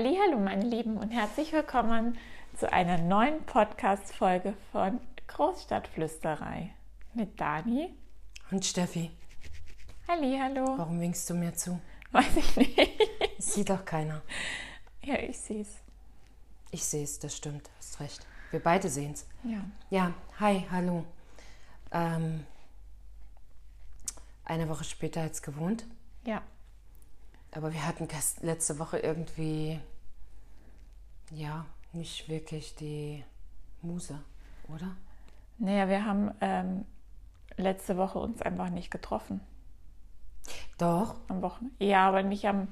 [0.00, 2.16] Hallo, meine Lieben und herzlich willkommen
[2.56, 6.72] zu einer neuen Podcast Folge von Großstadtflüsterei
[7.14, 7.92] mit Dani
[8.52, 9.10] und Steffi.
[10.06, 10.78] Hallo.
[10.78, 11.80] Warum winkst du mir zu?
[12.12, 12.78] Weiß ich nicht.
[13.38, 14.22] Sieht doch keiner.
[15.02, 15.78] Ja, ich sehe es.
[16.70, 18.24] Ich sehe es, das stimmt, hast recht.
[18.52, 19.26] Wir beide sehen es.
[19.42, 19.64] Ja.
[19.90, 21.04] Ja, hi, hallo.
[21.90, 22.46] Ähm,
[24.44, 25.86] eine Woche später als gewohnt.
[26.24, 26.42] Ja.
[27.52, 28.06] Aber wir hatten
[28.42, 29.80] letzte Woche irgendwie,
[31.30, 33.24] ja, nicht wirklich die
[33.82, 34.18] Muse,
[34.68, 34.94] oder?
[35.58, 36.84] Naja, wir haben ähm,
[37.56, 39.40] letzte Woche uns einfach nicht getroffen.
[40.78, 41.84] Doch, Am Wochenende.
[41.84, 42.68] Ja, aber nicht am,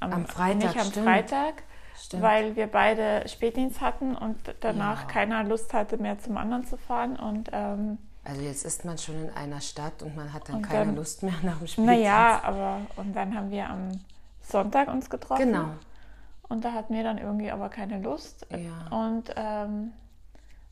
[0.00, 1.06] Am Freitag, Nicht am stimmt.
[1.06, 1.62] Freitag,
[1.96, 2.22] stimmt.
[2.22, 5.06] weil wir beide Spätdienst hatten und danach Ja.
[5.06, 7.16] keiner Lust hatte mehr zum anderen zu fahren.
[7.16, 10.62] Und ähm, also jetzt ist man schon in einer Stadt und man hat dann Und
[10.62, 11.84] keine dann- Lust mehr nach dem Spiel.
[11.84, 13.88] naja, aber und dann haben wir am
[14.42, 15.46] Sonntag uns getroffen.
[15.52, 15.68] Genau.
[16.48, 18.46] Und da hatten wir dann irgendwie aber keine Lust.
[18.50, 18.86] Ja.
[18.96, 19.92] Und ähm,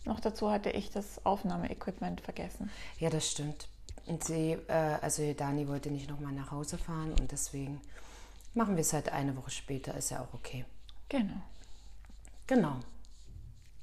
[0.04, 2.70] noch dazu hatte ich das Aufnahmeequipment vergessen.
[3.00, 3.68] Ja, das stimmt.
[4.06, 7.80] Und sie, äh, also Dani wollte nicht nochmal nach Hause fahren und deswegen
[8.52, 10.64] machen wir es halt eine Woche später, ist ja auch okay.
[11.08, 11.40] Genau.
[12.46, 12.76] Genau.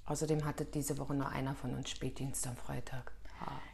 [0.06, 3.12] Außerdem hatte diese Woche nur einer von uns Spätdienst am Freitag.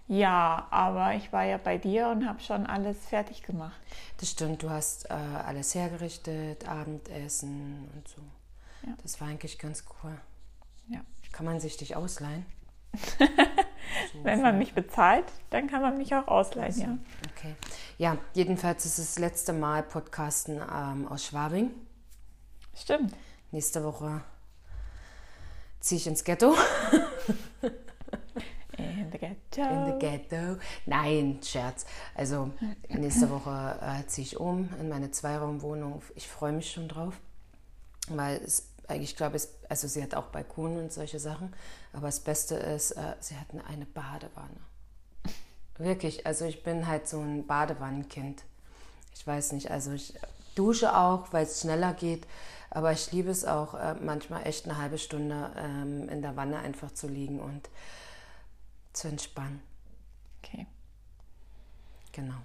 [0.07, 3.79] Ja, aber ich war ja bei dir und habe schon alles fertig gemacht.
[4.17, 8.21] Das stimmt, du hast äh, alles hergerichtet, Abendessen und so.
[8.85, 8.93] Ja.
[9.03, 10.17] Das war eigentlich ganz cool.
[10.87, 11.01] Ja.
[11.33, 12.45] Kann man sich dich ausleihen?
[14.11, 16.97] So Wenn man mich bezahlt, dann kann man mich auch ausleihen, ja.
[17.31, 17.55] Okay.
[17.97, 21.71] Ja, jedenfalls ist es das letzte Mal Podcasten ähm, aus Schwabing.
[22.75, 23.13] Stimmt.
[23.51, 24.21] Nächste Woche
[25.79, 26.55] ziehe ich ins Ghetto.
[28.77, 29.61] In the ghetto.
[29.61, 30.57] In the Ghetto.
[30.85, 31.85] Nein, Scherz.
[32.15, 32.51] Also
[32.89, 36.01] nächste Woche äh, ziehe ich um in meine Zweiraumwohnung.
[36.15, 37.15] Ich freue mich schon drauf,
[38.09, 41.53] weil es eigentlich glaube ich, also sie hat auch Balkon und solche Sachen,
[41.93, 44.61] aber das Beste ist, äh, sie hat eine Badewanne.
[45.77, 48.43] Wirklich, also ich bin halt so ein Badewannenkind.
[49.13, 50.13] Ich weiß nicht, also ich
[50.55, 52.25] dusche auch, weil es schneller geht,
[52.69, 56.59] aber ich liebe es auch äh, manchmal echt eine halbe Stunde ähm, in der Wanne
[56.59, 57.69] einfach zu liegen und
[58.97, 59.61] zu entspannen.
[60.43, 60.65] Okay.
[62.11, 62.35] Genau.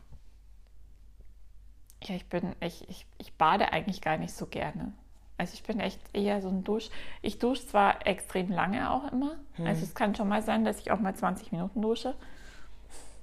[2.04, 4.92] Ja, ich bin, ich, ich, ich bade eigentlich gar nicht so gerne.
[5.38, 6.90] Also ich bin echt eher so ein Dusch.
[7.20, 9.36] Ich dusche zwar extrem lange auch immer.
[9.64, 12.14] Also es kann schon mal sein, dass ich auch mal 20 Minuten dusche.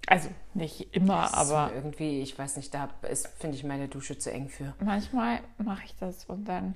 [0.07, 4.17] Also nicht immer, Das aber irgendwie, ich weiß nicht, da ist, finde ich meine Dusche
[4.17, 4.73] zu eng für.
[4.79, 6.73] manchmal mache ich das und dann,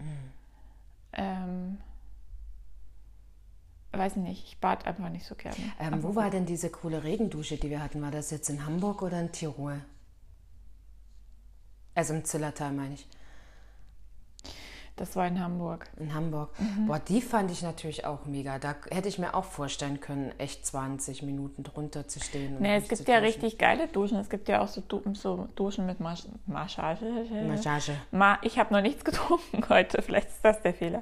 [1.13, 1.79] ähm,
[3.99, 5.55] weiß nicht, ich bade einfach nicht so gerne.
[5.79, 8.01] Ähm, wo war denn diese coole Regendusche, die wir hatten?
[8.01, 9.81] War das jetzt in Hamburg oder in Tirol?
[11.95, 13.07] Also im Zillertal meine ich.
[14.95, 15.89] Das war in Hamburg.
[15.97, 16.51] In Hamburg.
[16.59, 16.85] Mhm.
[16.85, 18.59] Boah, die fand ich natürlich auch mega.
[18.59, 22.57] Da hätte ich mir auch vorstellen können, echt 20 Minuten drunter zu stehen.
[22.59, 24.17] Nee, es gibt ja richtig geile Duschen.
[24.19, 27.05] Es gibt ja auch so, Du- so Duschen mit Mas Massage.
[27.47, 27.93] Massage.
[28.11, 31.01] Ma ich habe noch nichts getrunken heute, vielleicht ist das der Fehler.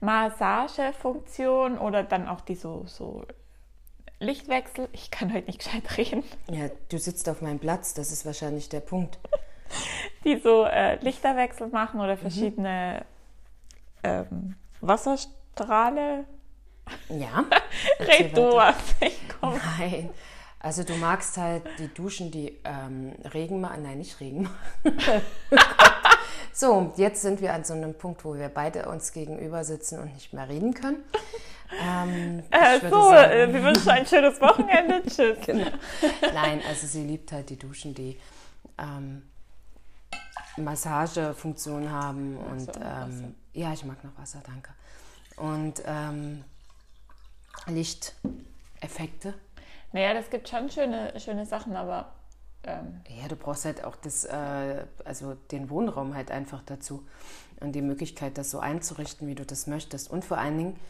[0.00, 3.24] Massagefunktion oder dann auch die so, so
[4.20, 4.88] Lichtwechsel.
[4.92, 6.24] Ich kann heute nicht gescheit reden.
[6.50, 9.18] Ja, du sitzt auf meinem Platz, das ist wahrscheinlich der Punkt.
[10.24, 12.04] Die so äh, Lichterwechsel machen Mhm.
[12.04, 13.04] oder verschiedene
[14.02, 16.24] ähm, Wasserstrahle.
[17.10, 17.44] Ja.
[18.00, 18.76] Red du was.
[19.00, 19.60] Ich komm.
[19.78, 20.08] Nein.
[20.60, 23.82] Also du magst halt die Duschen, die ähm, Regen machen.
[23.82, 24.98] Nein, nicht Regen machen.
[26.58, 30.12] so, jetzt sind wir an so einem Punkt, wo wir beide uns gegenüber sitzen und
[30.14, 31.02] nicht mehr reden können.
[31.86, 35.02] Ähm, Äh, so, sagen- äh, wir wünschen ein schönes Wochenende.
[35.06, 35.36] Tschüss.
[35.44, 35.66] Genau.
[36.32, 38.18] Nein, also sie liebt halt die Duschen, die
[38.78, 39.28] ähm,
[40.56, 44.70] Massagefunktion haben und so, ähm, ja, ich mag noch Wasser, danke.
[45.36, 46.42] Und ähm,
[47.66, 49.34] Lichteffekte.
[49.92, 52.12] Naja, das gibt schon schöne, schöne Sachen, aber
[52.64, 57.06] ähm, Ja, du brauchst halt auch das, äh, also den Wohnraum halt einfach dazu
[57.60, 60.10] und die Möglichkeit, das so einzurichten, wie du das möchtest.
[60.10, 60.80] Und vor allen Dingen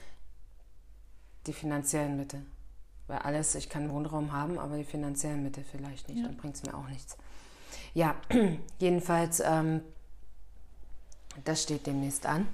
[1.46, 2.44] die finanziellen Mittel.
[3.06, 6.18] Weil alles, ich kann Wohnraum haben, aber die finanziellen Mittel vielleicht nicht.
[6.18, 6.26] Ja.
[6.26, 7.16] Dann bringt es mir auch nichts.
[7.94, 8.16] Ja,
[8.78, 9.80] jedenfalls, ähm,
[11.44, 12.46] das steht demnächst an.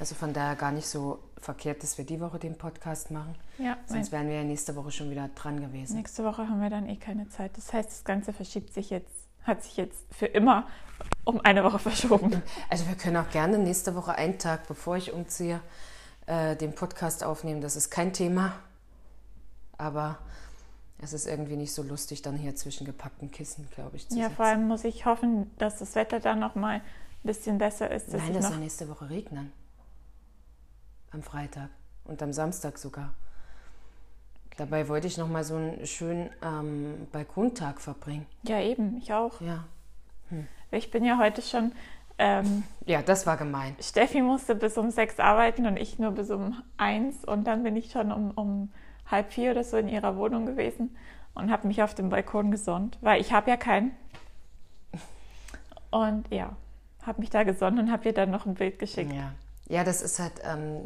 [0.00, 3.34] Also von daher gar nicht so verkehrt, dass wir die Woche den Podcast machen.
[3.58, 5.96] ja, Sonst wären wir ja nächste Woche schon wieder dran gewesen.
[5.96, 7.56] Nächste Woche haben wir dann eh keine Zeit.
[7.56, 9.10] Das heißt, das Ganze verschiebt sich jetzt,
[9.44, 10.66] hat sich jetzt für immer
[11.24, 12.42] um eine Woche verschoben.
[12.68, 15.60] Also wir können auch gerne nächste Woche einen Tag, bevor ich umziehe,
[16.26, 17.60] äh, den Podcast aufnehmen.
[17.60, 18.52] Das ist kein Thema.
[19.78, 20.18] Aber
[21.02, 24.28] es ist irgendwie nicht so lustig, dann hier zwischen gepackten Kissen, glaube ich, zu Ja,
[24.28, 26.82] vor allem muss ich hoffen, dass das Wetter dann noch mal ein
[27.22, 28.08] bisschen besser ist.
[28.08, 29.52] Dass Nein, ich das noch, soll nächste Woche regnen.
[31.12, 31.70] Am Freitag
[32.04, 33.12] und am Samstag sogar.
[34.56, 38.26] Dabei wollte ich noch mal so einen schönen ähm, Balkontag verbringen.
[38.42, 39.40] Ja, eben, ich auch.
[39.40, 39.64] Ja.
[40.28, 40.46] Hm.
[40.70, 41.72] Ich bin ja heute schon.
[42.18, 43.74] Ähm, ja, das war gemein.
[43.80, 47.24] Steffi musste bis um sechs arbeiten und ich nur bis um eins.
[47.24, 48.70] Und dann bin ich schon um, um
[49.10, 50.94] halb vier oder so in ihrer Wohnung gewesen
[51.34, 53.92] und habe mich auf dem Balkon gesonnt, weil ich habe ja keinen.
[55.90, 56.54] Und ja,
[57.02, 59.12] habe mich da gesonnt und habe ihr dann noch ein Bild geschickt.
[59.12, 59.32] Ja,
[59.70, 60.84] ja das ist halt, ähm,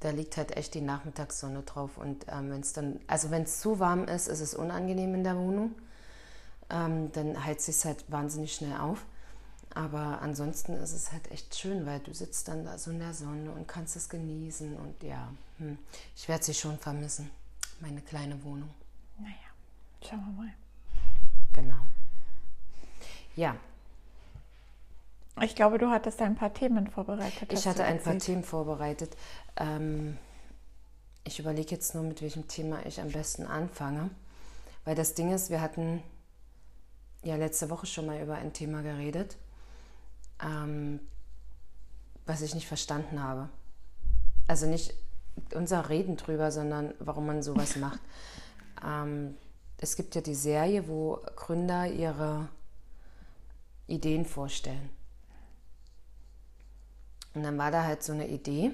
[0.00, 1.96] da liegt halt echt die Nachmittagssonne drauf.
[1.96, 5.24] Und ähm, wenn es dann, also wenn es zu warm ist, ist es unangenehm in
[5.24, 5.74] der Wohnung.
[6.68, 9.06] Ähm, dann heizt es halt wahnsinnig schnell auf.
[9.74, 13.14] Aber ansonsten ist es halt echt schön, weil du sitzt dann da so in der
[13.14, 14.76] Sonne und kannst es genießen.
[14.76, 15.78] Und ja, hm,
[16.14, 17.30] ich werde sie schon vermissen,
[17.80, 18.70] meine kleine Wohnung.
[19.18, 19.34] Naja,
[20.02, 20.52] schauen wir mal.
[21.52, 21.86] Genau.
[23.36, 23.56] Ja,
[25.42, 27.52] ich glaube, du hattest ein paar Themen vorbereitet.
[27.52, 29.16] Ich hatte ein paar Themen vorbereitet.
[29.56, 30.16] Ähm,
[31.24, 34.10] ich überlege jetzt nur, mit welchem Thema ich am besten anfange.
[34.84, 36.02] Weil das Ding ist, wir hatten
[37.22, 39.36] ja letzte Woche schon mal über ein Thema geredet,
[40.42, 41.00] ähm,
[42.26, 43.48] was ich nicht verstanden habe.
[44.46, 44.94] Also nicht
[45.54, 48.00] unser Reden drüber, sondern warum man sowas macht.
[48.84, 49.36] Ähm,
[49.78, 52.48] es gibt ja die Serie, wo Gründer ihre
[53.86, 54.90] Ideen vorstellen.
[57.34, 58.70] Und dann war da halt so eine Idee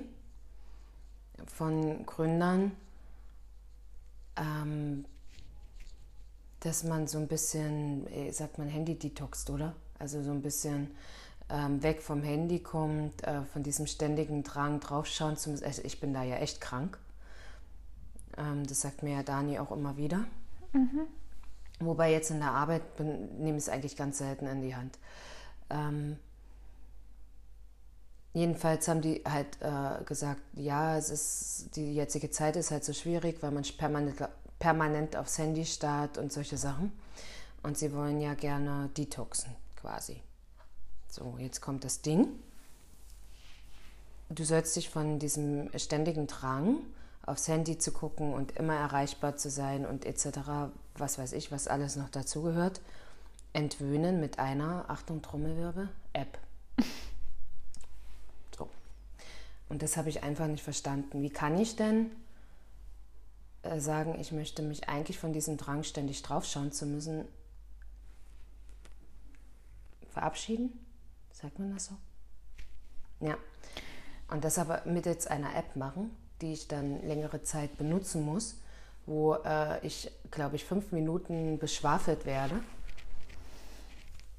[1.47, 2.73] von Gründern,
[4.37, 5.05] ähm,
[6.61, 9.75] dass man so ein bisschen, äh, sagt man, Handy detoxt, oder?
[9.99, 10.91] Also so ein bisschen
[11.49, 15.65] ähm, weg vom Handy kommt, äh, von diesem ständigen Drang draufschauen zu müssen.
[15.65, 16.99] Also ich bin da ja echt krank.
[18.37, 20.27] Ähm, das sagt mir ja Dani auch immer wieder.
[20.73, 21.07] Mhm.
[21.81, 24.99] Wobei jetzt in der Arbeit nehme ich es eigentlich ganz selten in die Hand.
[25.71, 26.19] Ähm,
[28.33, 32.93] Jedenfalls haben die halt äh, gesagt, ja, es ist, die jetzige Zeit ist halt so
[32.93, 34.23] schwierig, weil man permanent,
[34.59, 36.93] permanent aufs Handy starrt und solche Sachen.
[37.63, 40.23] Und sie wollen ja gerne detoxen, quasi.
[41.09, 42.29] So, jetzt kommt das Ding.
[44.29, 46.77] Du sollst dich von diesem ständigen Drang,
[47.27, 50.39] aufs Handy zu gucken und immer erreichbar zu sein und etc.,
[50.97, 52.81] was weiß ich, was alles noch dazugehört,
[53.53, 56.39] entwöhnen mit einer, Achtung, Trommelwirbel, App.
[59.71, 61.23] Und das habe ich einfach nicht verstanden.
[61.23, 62.11] Wie kann ich denn
[63.63, 67.25] äh, sagen, ich möchte mich eigentlich von diesem Drang, ständig draufschauen zu müssen,
[70.11, 70.73] verabschieden?
[71.33, 71.95] Sagt man das so?
[73.21, 73.39] Ja.
[74.29, 78.57] Und das aber mittels einer App machen, die ich dann längere Zeit benutzen muss,
[79.07, 82.61] wo äh, ich, glaube ich, fünf Minuten beschwafelt werde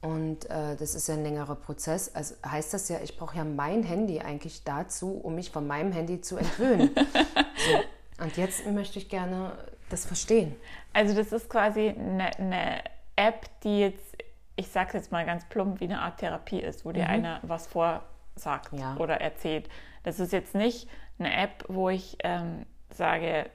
[0.01, 2.13] und äh, das ist ja ein längerer Prozess.
[2.15, 5.91] Also heißt das ja, ich brauche ja mein Handy eigentlich dazu, um mich von meinem
[5.91, 6.89] Handy zu entwöhnen.
[6.95, 8.23] so.
[8.23, 9.51] Und jetzt möchte ich gerne
[9.89, 10.55] das verstehen.
[10.93, 12.83] Also das ist quasi eine, eine
[13.15, 14.17] App, die jetzt,
[14.55, 17.09] ich sage es jetzt mal ganz plump, wie eine Art Therapie ist, wo dir mhm.
[17.09, 18.95] einer was vorsagt ja.
[18.97, 19.69] oder erzählt.
[20.03, 20.89] Das ist jetzt nicht
[21.19, 23.51] eine App, wo ich ähm, sage,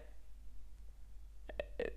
[1.78, 1.90] äh,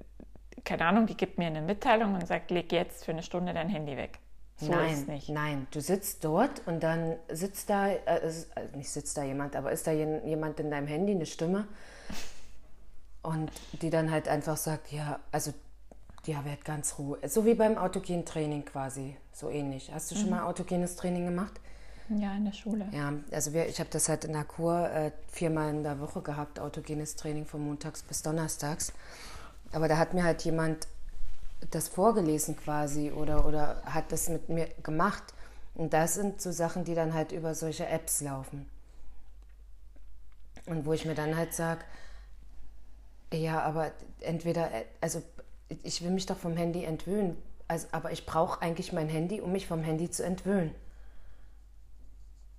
[0.64, 3.70] keine Ahnung, die gibt mir eine Mitteilung und sagt, leg jetzt für eine Stunde dein
[3.70, 4.18] Handy weg.
[4.60, 5.22] So nein.
[5.30, 8.32] Nein, du sitzt dort und dann sitzt da, äh, äh,
[8.76, 11.66] nicht sitzt da jemand, aber ist da jemand in deinem Handy, eine Stimme
[13.22, 15.54] und die dann halt einfach sagt, ja, also
[16.26, 17.18] ja, werd ganz Ruhe.
[17.28, 19.92] So wie beim autogenen Training quasi, so ähnlich.
[19.94, 20.32] Hast du schon mhm.
[20.32, 21.54] mal autogenes Training gemacht?
[22.10, 22.88] Ja, in der Schule.
[22.92, 26.22] Ja, also wir, ich habe das halt in der Kur äh, viermal in der Woche
[26.22, 28.94] gehabt, autogenes Training von montags bis donnerstags.
[29.72, 30.88] Aber da hat mir halt jemand
[31.72, 35.34] das vorgelesen quasi oder, oder hat das mit mir gemacht.
[35.76, 38.70] Und das sind so Sachen, die dann halt über solche Apps laufen.
[40.66, 41.82] Und wo ich mir dann halt sage,
[43.34, 44.70] ja, aber entweder,
[45.02, 45.22] also
[45.84, 47.38] ich will mich doch vom Handy entwöhnen,
[47.68, 50.74] also, aber ich brauche eigentlich mein Handy, um mich vom Handy zu entwöhnen.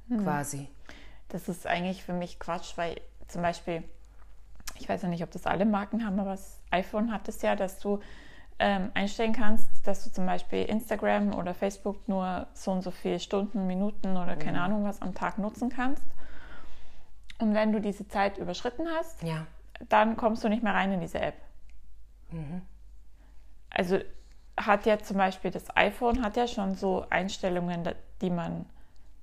[0.09, 0.23] Hm.
[0.23, 0.69] Quasi.
[1.29, 3.83] Das ist eigentlich für mich Quatsch, weil zum Beispiel,
[4.79, 7.57] ich weiß ja nicht, ob das alle Marken haben, aber das iPhone hat es ja,
[7.57, 8.01] dass du
[8.61, 13.19] ähm, einstellen kannst, dass du zum Beispiel Instagram oder Facebook nur so und so viele
[13.19, 14.65] Stunden, Minuten oder keine mhm.
[14.65, 16.05] Ahnung was am Tag nutzen kannst.
[17.39, 19.47] Und wenn du diese Zeit überschritten hast, ja.
[19.89, 21.37] dann kommst du nicht mehr rein in diese App.
[22.31, 22.61] Mhm.
[23.71, 23.99] Also
[24.59, 27.89] hat ja zum Beispiel das iPhone hat ja schon so Einstellungen,
[28.21, 28.67] die man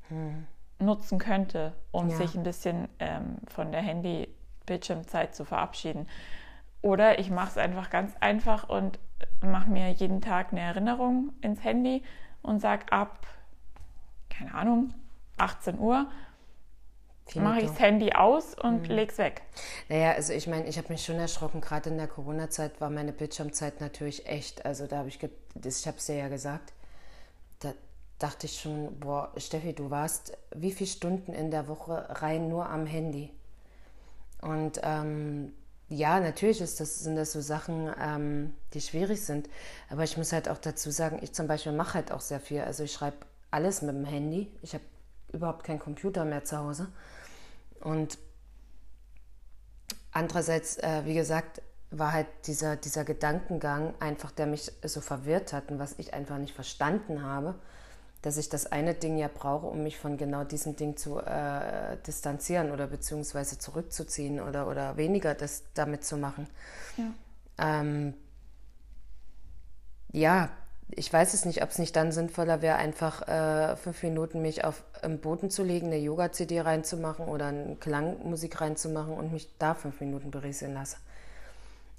[0.09, 0.47] mhm.
[0.79, 2.15] nutzen könnte, um ja.
[2.15, 6.07] sich ein bisschen ähm, von der Handy-Bildschirmzeit zu verabschieden.
[6.81, 8.99] Oder ich mache es einfach ganz einfach und
[9.41, 12.03] mache mir jeden Tag eine Erinnerung ins Handy
[12.41, 13.25] und sage ab,
[14.29, 14.93] keine Ahnung,
[15.37, 16.07] 18 Uhr,
[17.35, 18.95] mache ich das Handy aus und mhm.
[18.95, 19.41] leg's weg.
[19.89, 23.11] Naja, also ich meine, ich habe mich schon erschrocken, gerade in der Corona-Zeit war meine
[23.11, 26.73] Bildschirmzeit natürlich echt, also da habe ich, ich habe es dir ja gesagt,
[27.59, 27.73] da
[28.19, 32.69] dachte ich schon, boah, Steffi, du warst wie viele Stunden in der Woche rein nur
[32.69, 33.31] am Handy?
[34.41, 35.51] Und ähm,
[35.89, 39.49] ja, natürlich ist das, sind das so Sachen, ähm, die schwierig sind.
[39.89, 42.61] Aber ich muss halt auch dazu sagen, ich zum Beispiel mache halt auch sehr viel.
[42.61, 43.17] Also ich schreibe
[43.51, 44.51] alles mit dem Handy.
[44.61, 44.83] Ich habe
[45.31, 46.87] überhaupt keinen Computer mehr zu Hause.
[47.79, 48.17] Und
[50.11, 55.71] andererseits, äh, wie gesagt, war halt dieser, dieser Gedankengang einfach, der mich so verwirrt hat
[55.71, 57.55] und was ich einfach nicht verstanden habe,
[58.21, 61.97] dass ich das eine Ding ja brauche, um mich von genau diesem Ding zu äh,
[62.05, 66.47] distanzieren oder beziehungsweise zurückzuziehen oder, oder weniger das damit zu machen.
[66.97, 68.13] Ja, ähm,
[70.11, 70.49] ja
[70.89, 74.63] ich weiß es nicht, ob es nicht dann sinnvoller wäre, einfach äh, fünf Minuten mich
[74.63, 79.73] auf im Boden zu legen, eine Yoga-CD reinzumachen oder eine Klangmusik reinzumachen und mich da
[79.73, 80.97] fünf Minuten berieseln lasse.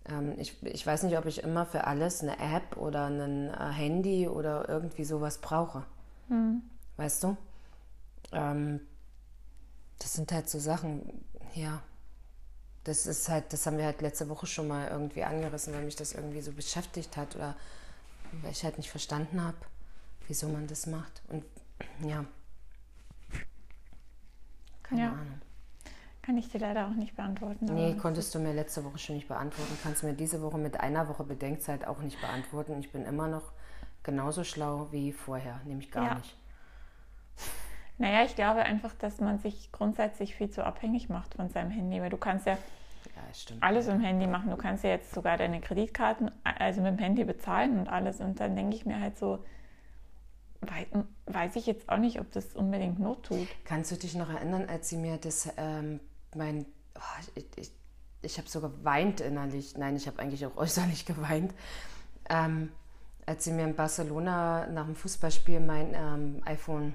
[0.08, 3.72] Ähm, ich, ich weiß nicht, ob ich immer für alles eine App oder ein äh,
[3.72, 5.84] Handy oder irgendwie sowas brauche.
[6.28, 6.62] Mhm.
[6.96, 7.36] Weißt du?
[8.32, 8.80] Ähm,
[9.98, 11.82] das sind halt so Sachen, ja.
[12.84, 15.96] Das ist halt, das haben wir halt letzte Woche schon mal irgendwie angerissen, weil mich
[15.96, 17.54] das irgendwie so beschäftigt hat oder
[18.42, 19.56] weil ich halt nicht verstanden habe,
[20.26, 21.22] wieso man das macht.
[21.28, 21.44] Und
[22.06, 22.24] ja.
[24.82, 25.12] Keine ja.
[25.12, 25.40] Ahnung.
[26.22, 27.64] Kann ich dir leider auch nicht beantworten.
[27.64, 29.78] Nee, konntest du mir letzte Woche schon nicht beantworten.
[29.82, 32.78] Kannst du mir diese Woche mit einer Woche Bedenkzeit auch nicht beantworten.
[32.80, 33.52] Ich bin immer noch
[34.08, 36.14] genauso schlau wie vorher, nämlich gar ja.
[36.14, 36.34] nicht.
[37.98, 42.00] Naja, ich glaube einfach, dass man sich grundsätzlich viel zu abhängig macht von seinem Handy,
[42.00, 42.56] weil du kannst ja
[43.04, 44.48] ja, alles mit dem Handy machen.
[44.50, 48.20] Du kannst ja jetzt sogar deine Kreditkarten, also mit dem Handy bezahlen und alles.
[48.20, 49.44] Und dann denke ich mir halt so,
[51.26, 53.48] weiß ich jetzt auch nicht, ob das unbedingt Not tut.
[53.64, 56.00] Kannst du dich noch erinnern, als sie mir das, ähm,
[56.34, 56.64] mein,
[56.96, 57.70] oh, ich, ich,
[58.22, 61.52] ich habe so geweint innerlich, nein, ich habe eigentlich auch äußerlich geweint,
[62.30, 62.72] ähm,
[63.28, 66.94] als sie mir in Barcelona nach dem Fußballspiel mein ähm, iPhone,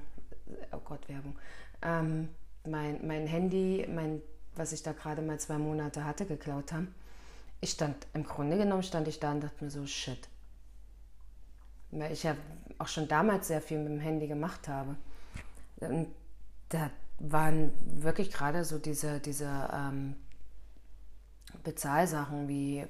[0.72, 1.36] oh Gott, Werbung,
[1.82, 2.30] ähm,
[2.66, 4.22] mein, mein Handy, mein
[4.56, 6.94] was ich da gerade mal zwei Monate hatte, geklaut haben.
[7.62, 10.28] Ich stand, im Grunde genommen stand ich da und dachte mir so, shit.
[11.92, 12.36] Weil ich ja
[12.78, 14.96] auch schon damals sehr viel mit dem Handy gemacht habe.
[15.80, 16.08] Und
[16.70, 20.16] da waren wirklich gerade so diese, diese ähm,
[21.64, 22.86] Bezahlsachen wie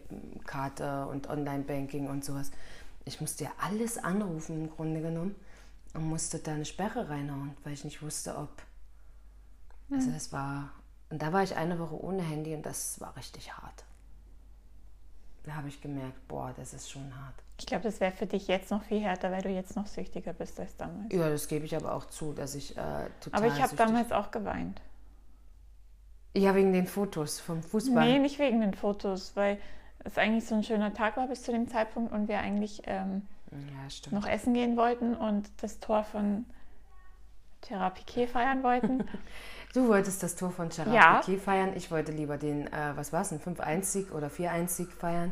[0.46, 2.52] Karte und Online-Banking und sowas.
[3.06, 5.36] Ich musste ja alles anrufen im Grunde genommen
[5.94, 8.62] und musste da eine Sperre reinhauen, weil ich nicht wusste, ob.
[9.92, 10.72] Also es war
[11.14, 13.84] und da war ich eine Woche ohne Handy und das war richtig hart.
[15.44, 17.36] Da habe ich gemerkt, boah, das ist schon hart.
[17.60, 20.34] Ich glaube, das wäre für dich jetzt noch viel härter, weil du jetzt noch süchtiger
[20.34, 21.14] bist als damals.
[21.14, 23.44] Ja, das gebe ich aber auch zu, dass ich äh, total.
[23.44, 24.82] Aber ich habe damals auch geweint.
[26.36, 28.08] Ja, wegen den Fotos vom Fußball.
[28.08, 29.60] Nee, nicht wegen den Fotos, weil
[30.04, 33.24] es eigentlich so ein schöner Tag war bis zu dem Zeitpunkt und wir eigentlich ähm,
[33.52, 36.46] ja, noch essen gehen wollten und das Tor von
[37.62, 39.04] Therapie feiern wollten.
[39.74, 41.38] Du wolltest das Tor von Gerard ja.
[41.38, 41.76] Feiern.
[41.76, 45.32] Ich wollte lieber den, äh, was war es, ein 5-1-Sieg oder 4-1-Sieg feiern.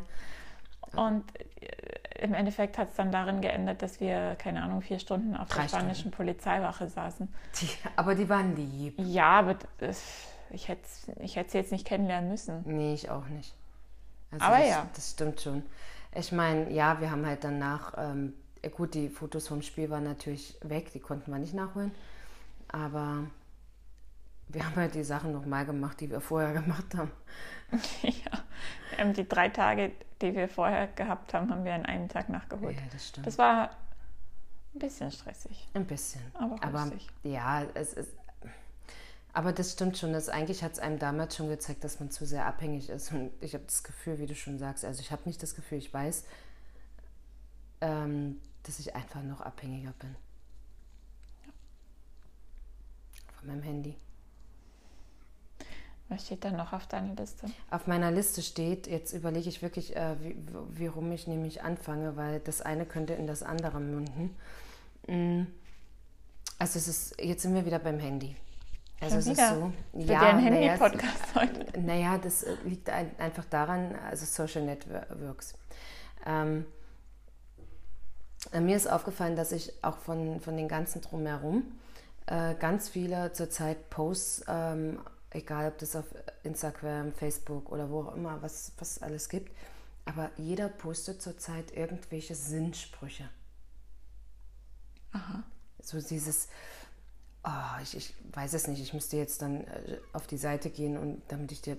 [0.95, 1.23] Und
[1.61, 5.47] äh, im Endeffekt hat es dann darin geändert, dass wir, keine Ahnung, vier Stunden auf
[5.49, 6.17] Drei der spanischen Stunden.
[6.17, 7.31] Polizeiwache saßen.
[7.61, 8.95] Die, aber die waren lieb.
[8.97, 10.01] Ja, aber das,
[10.49, 10.87] ich hätte
[11.19, 12.63] ich sie jetzt nicht kennenlernen müssen.
[12.65, 13.53] Nee, ich auch nicht.
[14.31, 14.87] Also aber das, ja.
[14.93, 15.63] Das stimmt schon.
[16.13, 18.33] Ich meine, ja, wir haben halt danach, ähm,
[18.75, 21.91] gut, die Fotos vom Spiel waren natürlich weg, die konnten wir nicht nachholen.
[22.67, 23.25] Aber
[24.49, 27.11] wir haben halt die Sachen nochmal gemacht, die wir vorher gemacht haben.
[28.03, 32.75] Ja, die drei Tage, die wir vorher gehabt haben, haben wir an einem Tag nachgeholt.
[32.75, 33.27] Ja, das stimmt.
[33.27, 33.69] Das war
[34.73, 35.69] ein bisschen stressig.
[35.73, 36.21] Ein bisschen.
[36.33, 36.91] Aber, aber
[37.23, 38.11] ja, es ist.
[39.33, 40.13] Aber das stimmt schon.
[40.13, 43.11] Das, eigentlich hat es einem damals schon gezeigt, dass man zu sehr abhängig ist.
[43.11, 45.77] Und ich habe das Gefühl, wie du schon sagst, also ich habe nicht das Gefühl,
[45.77, 46.25] ich weiß,
[47.81, 50.15] ähm, dass ich einfach noch abhängiger bin.
[51.45, 51.53] Ja.
[53.37, 53.95] Von meinem Handy.
[56.09, 57.47] Was steht da noch auf deiner Liste?
[57.69, 60.35] Auf meiner Liste steht, jetzt überlege ich wirklich, äh, wie,
[60.73, 64.35] wie rum ich nämlich anfange, weil das eine könnte in das andere münden.
[65.07, 65.47] Mm.
[66.59, 68.35] Also es ist, jetzt sind wir wieder beim Handy.
[69.01, 69.51] Also Schon es wieder?
[69.51, 69.73] ist so.
[69.99, 71.79] Für ja, ein Handy-Podcast naja, heute.
[71.81, 75.55] Naja, das äh, liegt ein, einfach daran, also Social Networks.
[76.25, 76.65] Ähm,
[78.53, 81.63] äh, mir ist aufgefallen, dass ich auch von, von den ganzen drumherum
[82.27, 84.99] äh, ganz viele zurzeit Posts ähm,
[85.31, 86.05] egal ob das auf
[86.43, 89.51] Instagram, Facebook oder wo auch immer, was, was alles gibt.
[90.05, 93.29] Aber jeder postet zurzeit irgendwelche Sinnsprüche.
[95.13, 95.43] Aha.
[95.81, 96.47] So dieses,
[97.43, 100.97] oh, ich, ich weiß es nicht, ich müsste jetzt dann äh, auf die Seite gehen
[100.97, 101.77] und damit ich dir,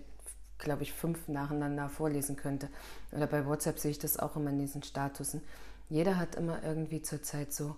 [0.59, 2.69] glaube ich, fünf nacheinander vorlesen könnte.
[3.11, 5.43] Oder bei WhatsApp sehe ich das auch immer in diesen Statusen.
[5.89, 7.77] Jeder hat immer irgendwie zur Zeit so,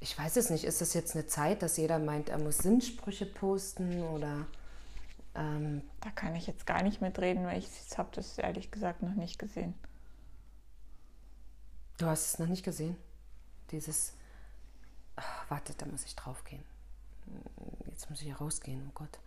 [0.00, 3.26] ich weiß es nicht, ist das jetzt eine Zeit, dass jeder meint, er muss Sinnsprüche
[3.26, 4.46] posten oder
[5.34, 9.14] ähm, da kann ich jetzt gar nicht mitreden, weil ich habe das ehrlich gesagt noch
[9.14, 9.74] nicht gesehen.
[11.98, 12.96] Du hast es noch nicht gesehen?
[13.70, 14.12] Dieses.
[15.16, 16.62] Ach, warte, da muss ich drauf gehen.
[17.86, 19.18] Jetzt muss ich hier rausgehen, oh Gott.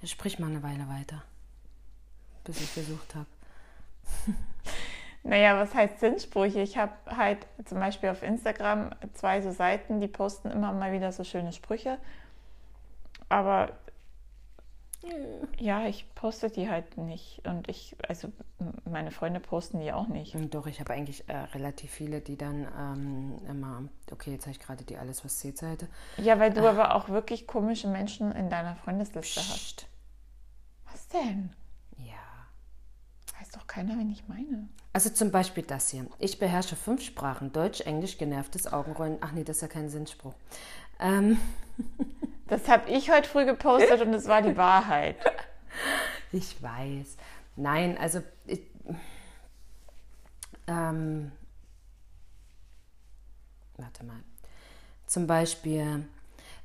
[0.00, 1.22] Ich sprich mal eine Weile weiter,
[2.44, 3.26] bis ich versucht habe.
[5.22, 6.60] Naja, was heißt Sinnsprüche?
[6.60, 11.10] Ich habe halt zum Beispiel auf Instagram zwei so Seiten, die posten immer mal wieder
[11.10, 11.98] so schöne Sprüche.
[13.28, 13.72] Aber
[15.58, 17.42] ja, ich poste die halt nicht.
[17.46, 18.32] Und ich, also
[18.84, 20.36] meine Freunde posten die auch nicht.
[20.54, 24.60] Doch, ich habe eigentlich äh, relativ viele, die dann ähm, immer, okay, jetzt habe ich
[24.60, 25.88] gerade die Alles, was C-Seite.
[26.18, 26.68] Ja, weil du äh.
[26.68, 29.50] aber auch wirklich komische Menschen in deiner Freundesliste Psst.
[29.50, 29.86] hast.
[30.90, 31.50] Was denn?
[31.98, 32.14] Ja.
[33.38, 34.68] Weiß doch keiner, wen ich meine.
[34.92, 36.06] Also zum Beispiel das hier.
[36.18, 37.52] Ich beherrsche fünf Sprachen.
[37.52, 39.18] Deutsch, Englisch, genervtes Augenrollen.
[39.20, 40.34] Ach nee, das ist ja kein Sinnspruch.
[40.98, 41.38] Ähm.
[42.48, 45.16] Das habe ich heute früh gepostet und es war die Wahrheit.
[46.32, 47.16] Ich weiß.
[47.54, 48.60] Nein, also ich,
[50.66, 51.30] ähm,
[53.76, 54.20] warte mal.
[55.06, 56.04] Zum Beispiel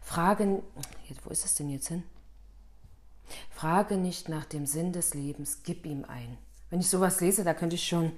[0.01, 0.63] Fragen,
[1.23, 2.03] wo ist es denn jetzt hin?
[3.51, 6.37] Frage nicht nach dem Sinn des Lebens, gib ihm ein.
[6.69, 8.11] Wenn ich sowas lese, da könnte ich schon,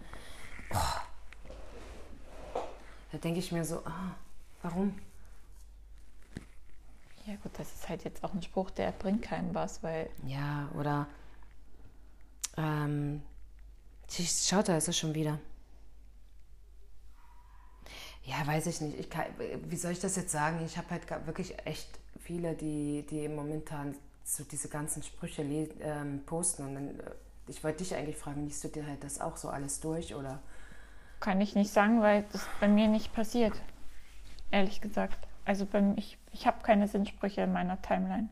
[0.72, 2.62] oh,
[3.12, 4.15] da denke ich mir so, ah,
[4.62, 4.98] warum?
[7.25, 10.09] Ja gut, das ist halt jetzt auch ein Spruch, der bringt keinem was, weil...
[10.25, 11.07] Ja, oder...
[12.57, 13.21] Ähm,
[14.09, 15.39] schaut, da ist es schon wieder.
[18.25, 18.99] Ja, weiß ich nicht.
[18.99, 19.25] Ich kann,
[19.67, 20.63] wie soll ich das jetzt sagen?
[20.65, 21.87] Ich habe halt wirklich echt
[22.21, 26.63] viele, die, die momentan so diese ganzen Sprüche ähm, posten.
[26.63, 27.12] Und dann, äh,
[27.47, 30.39] ich wollte dich eigentlich fragen, liest du dir halt das auch so alles durch oder?
[31.19, 33.53] Kann ich nicht sagen, weil das bei mir nicht passiert.
[34.51, 35.17] Ehrlich gesagt.
[35.45, 38.29] Also bei, ich, ich habe keine Sinnsprüche in meiner Timeline.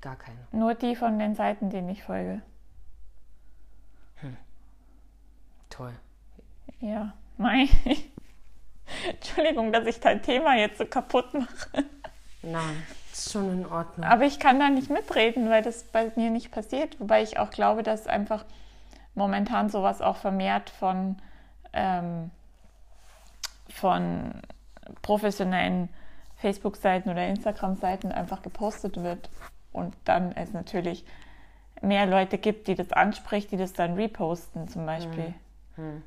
[0.00, 0.36] Gar keine.
[0.52, 2.42] Nur die von den Seiten, denen ich folge.
[4.16, 4.36] Hm.
[5.70, 5.94] Toll.
[6.80, 7.68] Ja, mein.
[9.08, 11.84] Entschuldigung, dass ich dein Thema jetzt so kaputt mache.
[12.42, 14.04] Nein, ist schon in Ordnung.
[14.04, 17.00] Aber ich kann da nicht mitreden, weil das bei mir nicht passiert.
[17.00, 18.44] Wobei ich auch glaube, dass einfach
[19.14, 21.16] momentan sowas auch vermehrt von,
[21.72, 22.30] ähm,
[23.70, 24.42] von
[25.02, 25.88] professionellen
[26.36, 29.30] Facebook-Seiten oder Instagram-Seiten einfach gepostet wird
[29.72, 31.04] und dann es natürlich
[31.80, 35.34] mehr Leute gibt, die das anspricht, die das dann reposten zum Beispiel.
[35.76, 35.84] Hm.
[35.84, 36.02] Hm.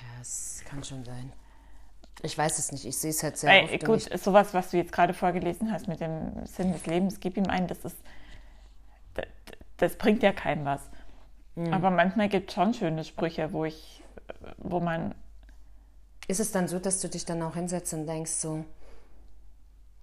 [0.00, 1.32] Ja, es kann schon sein.
[2.22, 3.84] Ich weiß es nicht, ich sehe es halt sehr Weil, oft.
[3.84, 7.46] Gut, sowas, was du jetzt gerade vorgelesen hast mit dem Sinn des Lebens, gib ihm
[7.48, 7.96] ein, das ist,
[9.14, 9.26] das,
[9.78, 10.88] das bringt ja keinem was.
[11.56, 11.72] Hm.
[11.72, 14.02] Aber manchmal gibt es schon schöne Sprüche, wo ich,
[14.58, 15.14] wo man
[16.32, 18.64] ist es dann so, dass du dich dann auch hinsetzt und denkst so,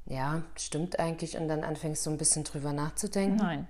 [0.05, 3.37] ja, stimmt eigentlich und dann anfängst so ein bisschen drüber nachzudenken?
[3.37, 3.67] Nein.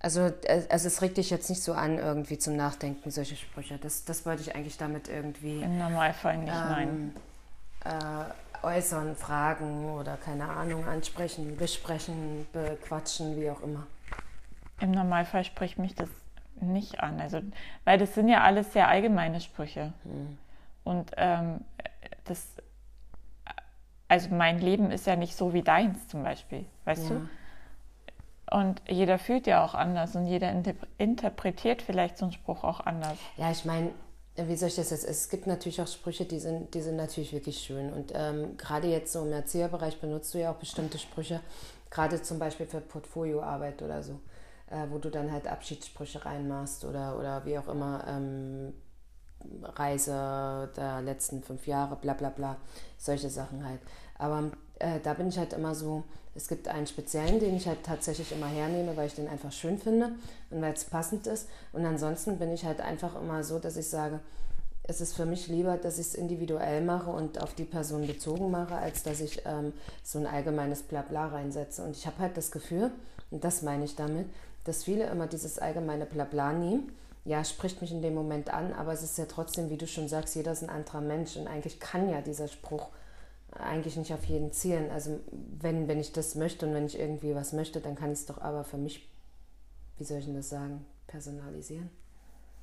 [0.00, 3.78] Also, äh, also es regt dich jetzt nicht so an, irgendwie zum Nachdenken, solche Sprüche.
[3.78, 5.62] Das, das wollte ich eigentlich damit irgendwie.
[5.62, 7.16] Im Normalfall nicht, ähm, nein.
[7.84, 13.86] Äh, äußern, fragen oder keine Ahnung, ansprechen, besprechen, bequatschen, wie auch immer.
[14.80, 16.08] Im Normalfall spricht mich das
[16.60, 17.20] nicht an.
[17.20, 17.40] Also,
[17.84, 19.92] weil das sind ja alles sehr allgemeine Sprüche.
[20.02, 20.38] Hm.
[20.84, 21.60] Und ähm,
[22.24, 22.46] das,
[24.08, 27.16] also mein Leben ist ja nicht so wie deins zum Beispiel, weißt ja.
[27.16, 27.28] du?
[28.50, 30.52] Und jeder fühlt ja auch anders und jeder
[30.98, 33.16] interpretiert vielleicht so einen Spruch auch anders.
[33.38, 33.92] Ja, ich meine,
[34.36, 35.04] wie soll ich das jetzt?
[35.04, 37.92] Es gibt natürlich auch Sprüche, die sind, die sind natürlich wirklich schön.
[37.92, 41.40] Und ähm, gerade jetzt so im Erzieherbereich benutzt du ja auch bestimmte Sprüche,
[41.90, 44.20] gerade zum Beispiel für Portfolioarbeit oder so,
[44.70, 48.04] äh, wo du dann halt Abschiedssprüche reinmachst oder, oder wie auch immer.
[48.06, 48.74] Ähm,
[49.62, 52.56] Reise der letzten fünf Jahre, bla bla bla,
[52.98, 53.80] solche Sachen halt.
[54.18, 57.82] Aber äh, da bin ich halt immer so, es gibt einen speziellen, den ich halt
[57.82, 60.12] tatsächlich immer hernehme, weil ich den einfach schön finde
[60.50, 61.48] und weil es passend ist.
[61.72, 64.20] Und ansonsten bin ich halt einfach immer so, dass ich sage,
[64.84, 68.50] es ist für mich lieber, dass ich es individuell mache und auf die Person bezogen
[68.50, 71.84] mache, als dass ich ähm, so ein allgemeines Blabla reinsetze.
[71.84, 72.90] Und ich habe halt das Gefühl,
[73.30, 74.26] und das meine ich damit,
[74.64, 76.92] dass viele immer dieses allgemeine Blabla nehmen
[77.24, 80.08] ja, spricht mich in dem Moment an, aber es ist ja trotzdem, wie du schon
[80.08, 82.88] sagst, jeder ist ein anderer Mensch und eigentlich kann ja dieser Spruch
[83.52, 84.90] eigentlich nicht auf jeden zielen.
[84.90, 85.20] Also
[85.60, 88.26] wenn, wenn ich das möchte und wenn ich irgendwie was möchte, dann kann ich es
[88.26, 89.08] doch aber für mich,
[89.98, 91.90] wie soll ich denn das sagen, personalisieren,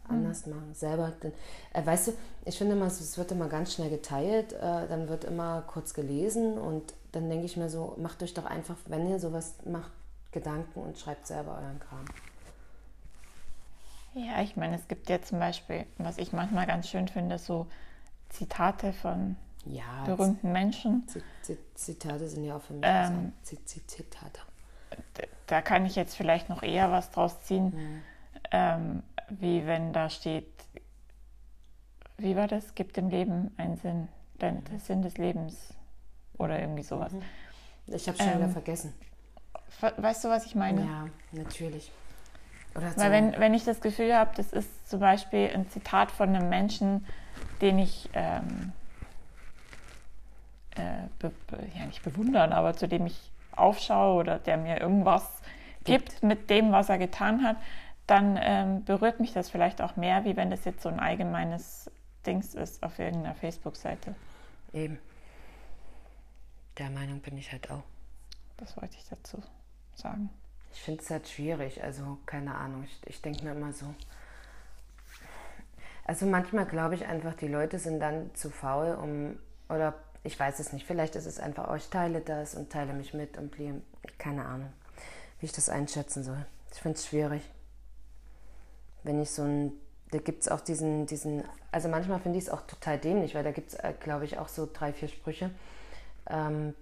[0.07, 0.55] anders mhm.
[0.55, 1.13] machen, selber.
[1.23, 1.31] Denn,
[1.73, 2.11] äh, weißt du,
[2.45, 6.57] ich finde immer, es wird immer ganz schnell geteilt, äh, dann wird immer kurz gelesen
[6.57, 9.91] und dann denke ich mir so, macht euch doch einfach, wenn ihr sowas macht,
[10.31, 12.05] Gedanken und schreibt selber euren Kram.
[14.13, 17.67] Ja, ich meine, es gibt ja zum Beispiel, was ich manchmal ganz schön finde, so
[18.29, 21.07] Zitate von ja, berühmten Menschen.
[21.75, 24.41] Zitate sind ja auch für mich ähm, Zitate.
[25.47, 28.01] Da kann ich jetzt vielleicht noch eher was draus ziehen, mhm.
[28.51, 30.47] ähm, wie wenn da steht,
[32.17, 32.75] wie war das?
[32.75, 34.07] Gibt dem Leben einen Sinn,
[34.41, 34.65] denn mhm.
[34.65, 35.73] der Sinn des Lebens
[36.37, 37.13] oder irgendwie sowas.
[37.13, 37.21] Mhm.
[37.87, 38.93] Ich habe schon ähm, wieder vergessen.
[39.97, 40.81] Weißt du, was ich meine?
[40.81, 41.91] Ja, natürlich.
[42.75, 46.35] Oder Weil wenn, wenn ich das Gefühl habe, das ist zum Beispiel ein Zitat von
[46.35, 47.05] einem Menschen,
[47.61, 48.71] den ich ähm,
[50.75, 55.41] äh, be, be, ja nicht bewundern, aber zu dem ich aufschaue oder der mir irgendwas
[55.83, 57.57] gibt, gibt mit dem, was er getan hat,
[58.07, 61.91] dann ähm, berührt mich das vielleicht auch mehr, wie wenn das jetzt so ein allgemeines
[62.25, 64.15] Dings ist auf irgendeiner Facebook-Seite.
[64.73, 64.99] Eben.
[66.77, 67.83] Der Meinung bin ich halt auch.
[68.57, 69.41] Das wollte ich dazu
[69.95, 70.29] sagen.
[70.71, 72.83] Ich finde es halt schwierig, also keine Ahnung.
[72.83, 73.93] Ich, ich denke mir immer so.
[76.05, 79.37] Also manchmal glaube ich einfach, die Leute sind dann zu faul, um,
[79.69, 82.93] oder ich weiß es nicht, vielleicht ist es einfach, oh, ich teile das und teile
[82.93, 83.83] mich mit und blieb,
[84.17, 84.73] keine Ahnung,
[85.39, 86.45] wie ich das einschätzen soll.
[86.73, 87.43] Ich finde es schwierig.
[89.03, 89.71] Wenn ich so ein,
[90.11, 93.43] da gibt es auch diesen, diesen, also manchmal finde ich es auch total dämlich, weil
[93.43, 95.51] da gibt es, äh, glaube ich, auch so drei, vier Sprüche,
[96.27, 96.73] ähm,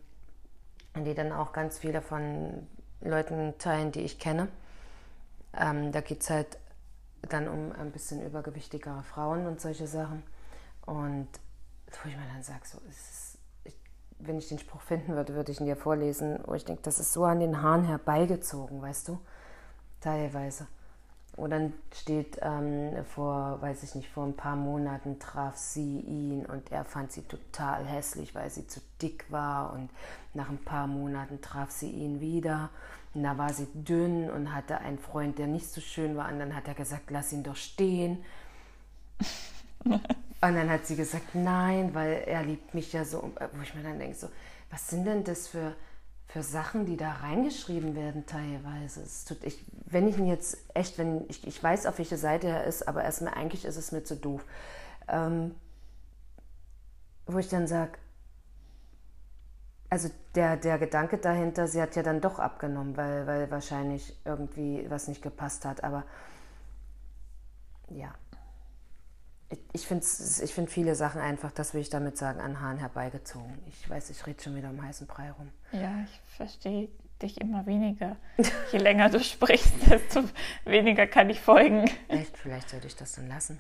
[0.96, 2.66] die dann auch ganz viele von
[3.02, 4.48] Leuten teilen, die ich kenne.
[5.54, 6.58] Ähm, da geht es halt
[7.30, 10.24] dann um ein bisschen übergewichtigere Frauen und solche Sachen.
[10.86, 11.28] Und
[12.04, 13.76] wo ich mir dann sage, so, ist, ich,
[14.20, 17.00] wenn ich den Spruch finden würde, würde ich ihn dir vorlesen, wo ich denke, das
[17.00, 19.20] ist so an den Haaren herbeigezogen, weißt du?
[20.02, 20.68] Teilweise.
[21.38, 26.44] Und dann steht ähm, vor, weiß ich nicht, vor ein paar Monaten traf sie ihn
[26.48, 29.72] und er fand sie total hässlich, weil sie zu dick war.
[29.74, 29.92] Und
[30.34, 32.72] nach ein paar Monaten traf sie ihn wieder.
[33.14, 36.32] Und da war sie dünn und hatte einen Freund, der nicht so schön war.
[36.32, 38.26] Und dann hat er gesagt, lass ihn doch stehen.
[39.86, 40.02] und
[40.42, 43.32] dann hat sie gesagt, nein, weil er liebt mich ja so.
[43.54, 44.28] Wo ich mir dann denke, so,
[44.72, 45.76] was sind denn das für
[46.28, 49.04] für Sachen, die da reingeschrieben werden teilweise.
[49.28, 52.66] Tut, ich, wenn ich ihn jetzt echt, wenn ich, ich weiß, auf welche Seite er
[52.66, 54.44] ist, aber erstmal eigentlich ist es mir zu doof.
[55.08, 55.56] Ähm,
[57.26, 57.94] wo ich dann sage,
[59.90, 64.86] also der, der Gedanke dahinter, sie hat ja dann doch abgenommen, weil, weil wahrscheinlich irgendwie
[64.90, 65.84] was nicht gepasst hat.
[65.84, 66.04] Aber
[67.90, 68.14] ja,
[69.50, 72.78] ich, ich finde ich find viele Sachen einfach, das will ich damit sagen, an Haaren
[72.78, 73.58] herbeigezogen.
[73.68, 75.50] Ich weiß, ich rede schon wieder um heißen Brei rum.
[75.72, 76.90] Ja, ich verstehe
[77.22, 78.18] dich immer weniger.
[78.72, 80.24] Je länger du sprichst, desto
[80.66, 81.90] weniger kann ich folgen.
[82.08, 82.38] Echt?
[82.38, 83.60] Vielleicht sollte ich das dann lassen.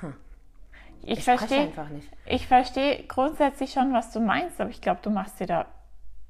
[0.00, 0.14] Hm.
[1.02, 2.08] Ich, ich verstehe einfach nicht.
[2.26, 5.66] Ich verstehe grundsätzlich schon, was du meinst, aber ich glaube, du machst dir da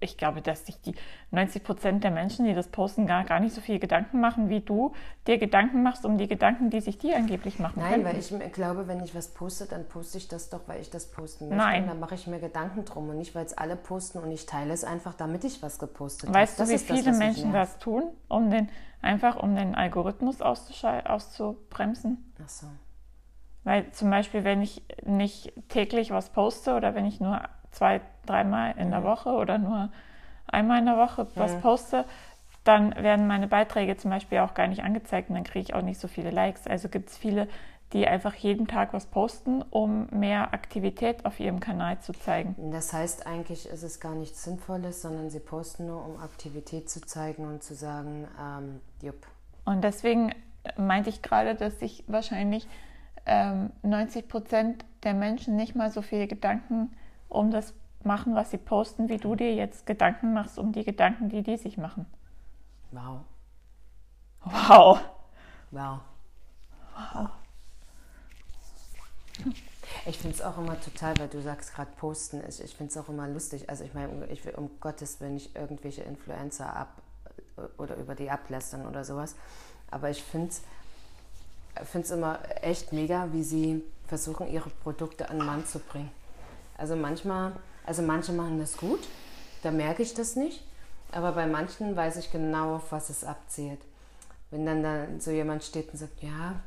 [0.03, 0.95] ich glaube, dass sich die
[1.31, 4.61] 90 Prozent der Menschen, die das posten, gar, gar nicht so viel Gedanken machen, wie
[4.61, 4.93] du
[5.27, 7.81] dir Gedanken machst um die Gedanken, die sich die angeblich machen.
[7.81, 8.07] Nein, könnten.
[8.07, 11.11] weil ich glaube, wenn ich was poste, dann poste ich das doch, weil ich das
[11.11, 11.65] posten möchte.
[11.65, 11.83] Nein.
[11.83, 14.47] Und dann mache ich mir Gedanken drum und nicht, weil es alle posten und ich
[14.47, 16.39] teile es einfach, damit ich was gepostet habe.
[16.39, 18.69] Weißt du, wie viele das, Menschen das tun, um den,
[19.01, 22.33] einfach um den Algorithmus auszubremsen?
[22.43, 22.67] Ach so.
[23.65, 28.75] Weil zum Beispiel, wenn ich nicht täglich was poste oder wenn ich nur zwei, dreimal
[28.79, 29.05] in der mhm.
[29.05, 29.91] Woche oder nur
[30.47, 32.05] einmal in der Woche was poste,
[32.65, 35.83] dann werden meine Beiträge zum Beispiel auch gar nicht angezeigt und dann kriege ich auch
[35.83, 36.67] nicht so viele Likes.
[36.67, 37.49] Also gibt es viele,
[37.93, 42.55] die einfach jeden Tag was posten, um mehr Aktivität auf ihrem Kanal zu zeigen.
[42.71, 47.01] Das heißt, eigentlich ist es gar nichts Sinnvolles, sondern sie posten nur, um Aktivität zu
[47.01, 49.27] zeigen und zu sagen, ähm, jupp.
[49.65, 50.33] Und deswegen
[50.77, 52.67] meinte ich gerade, dass sich wahrscheinlich
[53.27, 56.93] ähm, 90 Prozent der Menschen nicht mal so viele Gedanken
[57.33, 61.29] um das machen, was sie posten, wie du dir jetzt Gedanken machst um die Gedanken,
[61.29, 62.07] die die sich machen.
[62.91, 63.21] Wow.
[64.45, 65.01] Wow.
[65.71, 66.01] Wow.
[67.15, 67.29] Wow.
[70.05, 72.97] Ich finde es auch immer total, weil du sagst gerade posten, ich, ich finde es
[72.97, 73.71] auch immer lustig.
[73.71, 77.01] Also ich meine, ich will um Gottes Willen nicht irgendwelche Influencer ab
[77.79, 79.37] oder über die ablästern oder sowas.
[79.91, 80.51] Aber ich finde
[81.75, 86.11] es immer echt mega, wie sie versuchen, ihre Produkte an den Mann zu bringen.
[86.83, 87.53] Also manchmal,
[87.87, 88.99] also manche machen das gut,
[89.63, 90.65] da merke ich das nicht,
[91.13, 93.79] aber bei manchen weiß ich genau, auf was es abzielt.
[94.51, 96.61] Wenn dann da so jemand steht und sagt, ja,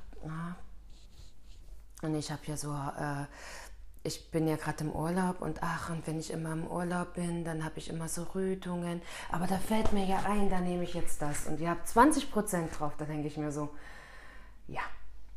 [2.01, 3.25] und ich habe ja so, äh,
[4.04, 7.43] ich bin ja gerade im Urlaub und ach, und wenn ich immer im Urlaub bin,
[7.43, 9.01] dann habe ich immer so Rötungen.
[9.34, 11.45] Aber da fällt mir ja ein, da nehme ich jetzt das.
[11.45, 12.93] Und ihr habt 20 Prozent drauf.
[12.97, 13.69] Da denke ich mir so,
[14.69, 14.82] ja,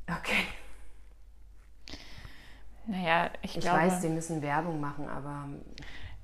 [0.06, 0.46] okay.
[2.88, 5.44] Naja, ich, Ich glaube, weiß, sie müssen Werbung machen, aber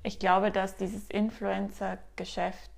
[0.01, 2.71] ich glaube, dass dieses Influencer-Geschäft,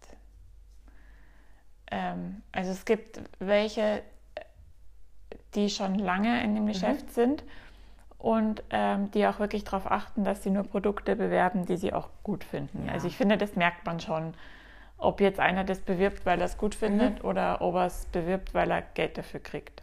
[1.90, 4.04] ähm, also es gibt welche,
[5.56, 7.44] die schon lange in dem Geschäft sind
[8.18, 12.10] und ähm, die auch wirklich darauf achten, dass sie nur Produkte bewerben, die sie auch
[12.24, 12.88] gut finden.
[12.88, 12.94] Ja.
[12.94, 14.34] Also ich finde, das merkt man schon,
[14.98, 18.54] ob jetzt einer das bewirbt, weil er es gut findet oder ob er es bewirbt,
[18.54, 19.82] weil er Geld dafür kriegt.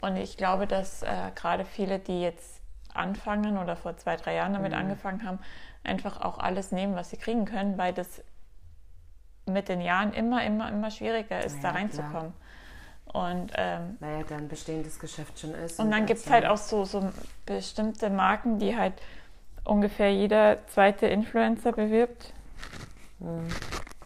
[0.00, 2.60] Und ich glaube, dass äh, gerade viele, die jetzt
[2.94, 5.38] anfangen oder vor zwei, drei Jahren damit angefangen haben,
[5.84, 8.22] einfach auch alles nehmen, was sie kriegen können, weil das
[9.46, 11.74] mit den Jahren immer, immer, immer schwieriger ist, Ja, da klar.
[11.82, 12.32] reinzukommen.
[13.12, 15.80] Und, ähm, weil ja dann bestehendes Geschäft schon ist.
[15.80, 17.10] und dann als gibt es halt auch so, so
[17.44, 18.94] bestimmte Marken, die halt
[19.64, 22.32] ungefähr jeder zweite Influencer bewirbt.
[23.18, 23.48] Mhm.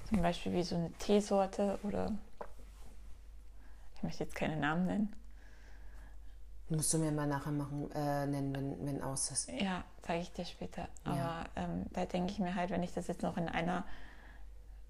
[0.09, 2.13] Zum Beispiel wie so eine Teesorte oder
[3.97, 5.17] ich möchte jetzt keine Namen nennen.
[6.71, 9.51] Musst du mir mal nachher machen, äh, nennen, wenn, wenn aus ist.
[9.51, 10.89] Ja, zeige ich dir später.
[11.05, 11.13] Ja.
[11.13, 13.85] Aber ähm, da denke ich mir halt, wenn ich das jetzt noch in einer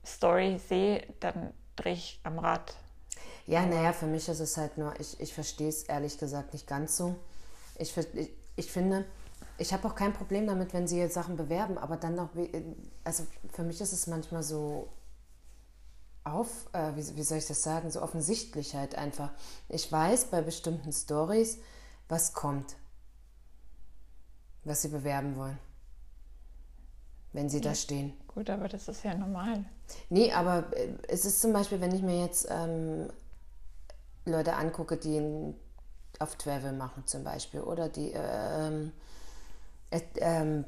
[0.04, 2.76] Story sehe, dann drehe ich am Rad.
[3.46, 6.66] Ja, naja, für mich ist es halt nur, ich, ich verstehe es ehrlich gesagt nicht
[6.66, 7.16] ganz so.
[7.76, 9.04] Ich, ich, ich finde,
[9.58, 12.30] ich habe auch kein Problem damit, wenn sie jetzt Sachen bewerben, aber dann noch,
[13.02, 14.88] also für mich ist es manchmal so
[16.24, 19.30] auf, äh, wie, wie soll ich das sagen, so offensichtlich halt einfach.
[19.68, 21.58] Ich weiß bei bestimmten Stories,
[22.08, 22.76] was kommt,
[24.64, 25.58] was sie bewerben wollen,
[27.32, 28.14] wenn sie da stehen.
[28.28, 29.64] Gut, aber das ist ja normal.
[30.08, 33.10] Nee, aber äh, es ist zum Beispiel, wenn ich mir jetzt ähm,
[34.24, 35.54] Leute angucke, die in,
[36.18, 38.92] auf Travel machen zum Beispiel oder die, ähm,
[39.90, 40.64] äh, ähm,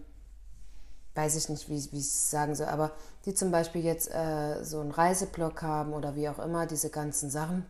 [1.17, 2.93] weiß ich nicht, wie, wie ich es sagen soll, aber
[3.25, 7.31] die zum Beispiel jetzt äh, so einen Reiseblog haben oder wie auch immer, diese ganzen
[7.31, 7.67] Sachen.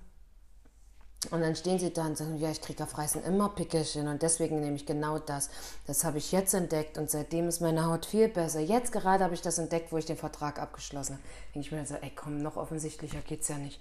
[1.31, 4.23] Und dann stehen sie da und sagen, ja, ich kriege auf Reisen immer Pickelchen und
[4.23, 5.49] deswegen nehme ich genau das.
[5.87, 8.61] Das habe ich jetzt entdeckt und seitdem ist meine Haut viel besser.
[8.61, 11.25] Jetzt gerade habe ich das entdeckt, wo ich den Vertrag abgeschlossen habe.
[11.55, 13.81] Denke ich mir so, ey komm, noch offensichtlicher geht's ja nicht.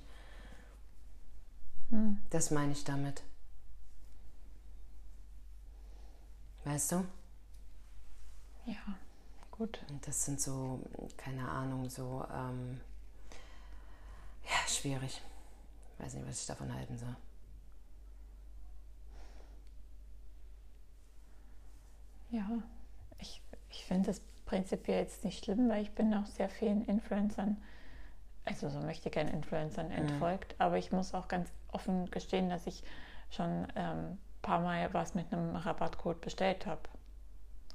[2.30, 3.22] Das meine ich damit.
[6.64, 7.06] Weißt du?
[8.66, 8.96] Ja,
[9.58, 9.80] gut.
[9.90, 10.80] Und das sind so,
[11.18, 12.80] keine Ahnung, so, ähm,
[14.44, 15.22] ja, schwierig.
[15.98, 17.16] Weiß nicht, was ich davon halten soll.
[22.32, 22.50] Ja,
[23.20, 27.58] ich, ich finde das prinzipiell jetzt nicht schlimm, weil ich bin auch sehr vielen Influencern,
[28.44, 32.84] also so möchte gerne Influencern entfolgt, aber ich muss auch ganz offen gestehen, dass ich
[33.30, 36.82] schon ähm, ein paar Mal was mit einem Rabattcode bestellt habe.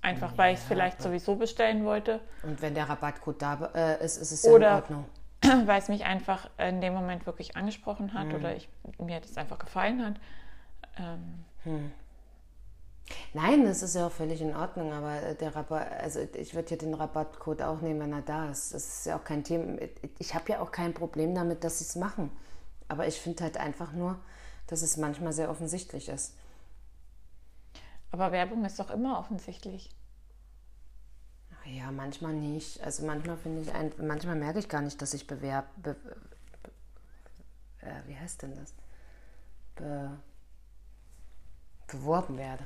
[0.02, 4.16] Einfach weil ich es vielleicht sowieso bestellen wollte Und wenn der Rabattcode da äh, ist,
[4.16, 5.04] ist es ja Oder- in Ordnung.
[5.66, 9.58] weil es mich einfach in dem Moment wirklich angesprochen hat oder ich, mir das einfach
[9.58, 10.14] gefallen hat.
[10.98, 11.92] Ähm,
[13.32, 16.76] Nein, das ist ja auch völlig in Ordnung, aber der Rabatt, also ich würde ja
[16.76, 18.74] den Rabattcode auch nehmen, wenn er da ist.
[18.74, 19.78] Das ist ja auch kein Thema.
[20.18, 22.30] Ich habe ja auch kein Problem damit, dass sie es machen.
[22.88, 24.18] Aber ich finde halt einfach nur,
[24.66, 26.36] dass es manchmal sehr offensichtlich ist.
[28.12, 29.90] Aber Werbung ist doch immer offensichtlich.
[31.66, 32.80] Ja, manchmal nicht.
[32.82, 36.16] Also manchmal finde ich, ein, manchmal merke ich gar nicht, dass ich bewerb, be, be,
[37.80, 38.74] äh, wie heißt denn das?
[39.76, 40.10] Be,
[41.86, 42.64] beworben werde.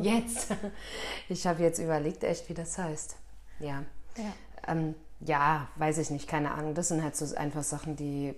[0.00, 0.54] Jetzt.
[1.28, 3.16] Ich habe jetzt überlegt, echt, wie das heißt.
[3.58, 3.84] Ja.
[4.16, 4.32] Ja.
[4.68, 6.74] Ähm, ja, weiß ich nicht, keine Ahnung.
[6.74, 8.34] Das sind halt so einfach Sachen, die,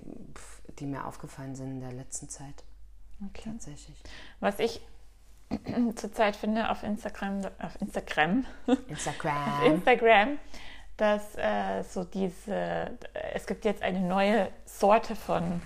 [0.79, 2.65] die mir aufgefallen sind in der letzten Zeit.
[3.27, 3.51] Okay.
[3.51, 4.01] Tatsächlich.
[4.41, 4.81] Was ich
[5.97, 8.45] zurzeit finde auf Instagram, auf Instagram,
[8.89, 9.63] Instagram.
[9.65, 10.39] Instagram,
[10.97, 12.91] dass äh, so diese,
[13.33, 15.61] es gibt jetzt eine neue Sorte von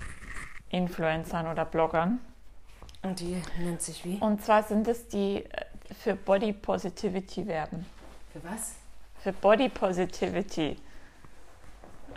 [0.70, 2.20] Influencern oder Bloggern.
[3.02, 4.18] Und die nennt sich wie?
[4.18, 5.64] Und zwar sind es die äh,
[6.00, 7.86] für Body Positivity werben.
[8.32, 8.74] Für was?
[9.20, 10.76] Für Body Positivity.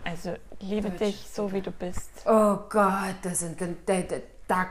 [0.04, 1.00] Also liebe Deutsch.
[1.00, 2.10] dich so wie du bist.
[2.26, 3.58] Oh Gott, das sind
[4.52, 4.68] da,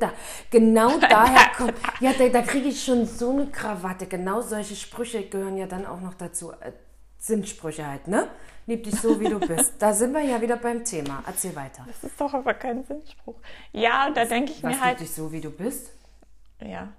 [0.00, 0.12] da.
[0.50, 1.74] Genau daher kommt.
[2.00, 4.06] Ja, da, da kriege ich schon so eine Krawatte.
[4.06, 6.52] Genau solche Sprüche gehören ja dann auch noch dazu.
[6.52, 6.72] Äh,
[7.18, 8.28] sind Sprüche halt, ne?
[8.66, 9.74] Lieb dich so, wie du bist.
[9.78, 11.22] Da sind wir ja wieder beim Thema.
[11.26, 11.84] Erzähl weiter.
[11.86, 13.36] Das ist doch aber kein Sinnspruch.
[13.72, 15.90] Ja, und da denke ich Was mir lieb halt, dich so, wie du bist?
[16.60, 16.90] ja, Ja,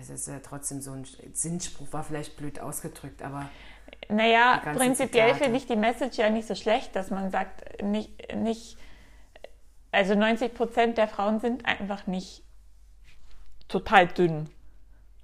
[0.00, 3.48] es ist ja trotzdem so ein Sinnspruch, war vielleicht blöd ausgedrückt, aber
[4.08, 8.76] Naja, prinzipiell finde ich die Message ja nicht so schlecht, dass man sagt, nicht, nicht
[9.94, 12.42] also 90 Prozent der Frauen sind einfach nicht
[13.68, 14.48] total dünn.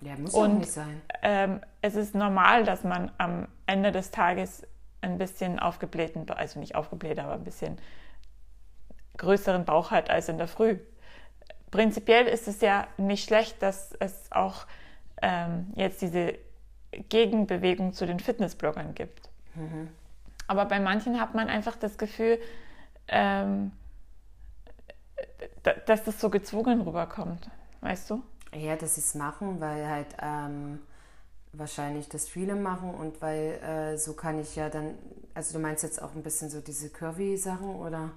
[0.00, 1.02] Ja, muss Und auch nicht sein.
[1.22, 4.66] ähm, es ist normal, dass man am Ende des Tages
[5.02, 7.78] ein bisschen aufgeblähten, also nicht aufgebläht, aber ein bisschen
[9.18, 10.78] größeren Bauch hat als in der Früh.
[11.70, 14.66] Prinzipiell ist es ja nicht schlecht, dass es auch
[15.22, 16.34] ähm, jetzt diese
[17.10, 19.28] Gegenbewegung zu den Fitnessbloggern gibt.
[20.48, 22.38] Aber bei manchen hat man einfach das Gefühl,
[23.08, 23.72] ähm,
[25.86, 27.50] dass das so gezwungen rüberkommt.
[27.80, 28.22] Weißt du?
[28.54, 30.80] Ja, dass sie es machen, weil halt ähm,
[31.52, 34.94] wahrscheinlich das viele machen und weil äh, so kann ich ja dann,
[35.34, 38.10] also du meinst jetzt auch ein bisschen so diese Curvy-Sachen oder?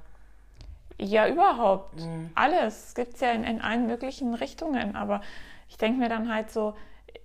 [1.00, 2.02] Ja, überhaupt.
[2.36, 2.88] Alles.
[2.88, 4.96] Es gibt ja in, in allen möglichen Richtungen.
[4.96, 5.22] Aber
[5.68, 6.76] ich denke mir dann halt so,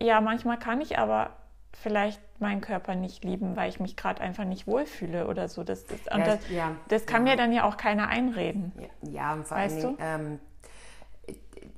[0.00, 1.36] ja, manchmal kann ich aber
[1.72, 5.64] vielleicht meinen Körper nicht lieben, weil ich mich gerade einfach nicht wohlfühle oder so.
[5.64, 7.32] Das, das, Ja, das, ja, das kann ja.
[7.32, 8.72] mir dann ja auch keiner einreden.
[9.02, 10.40] Ja, und vor Weißt allen Dingen, ähm,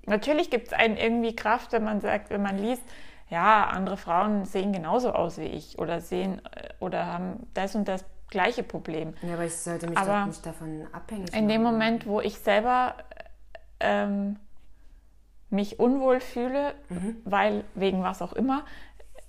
[0.07, 2.83] Natürlich gibt es einen irgendwie Kraft, wenn man sagt, wenn man liest,
[3.29, 7.87] ja, andere Frauen sehen genauso aus wie ich oder sehen äh, oder haben das und
[7.87, 9.15] das gleiche Problem.
[9.23, 11.75] ja, aber ich sollte mich Aber doch nicht davon abhängig In dem machen.
[11.75, 12.95] Moment, wo ich selber
[13.79, 14.37] ähm,
[15.49, 16.75] mich unwohl fühle,
[17.25, 18.65] weil wegen was auch immer,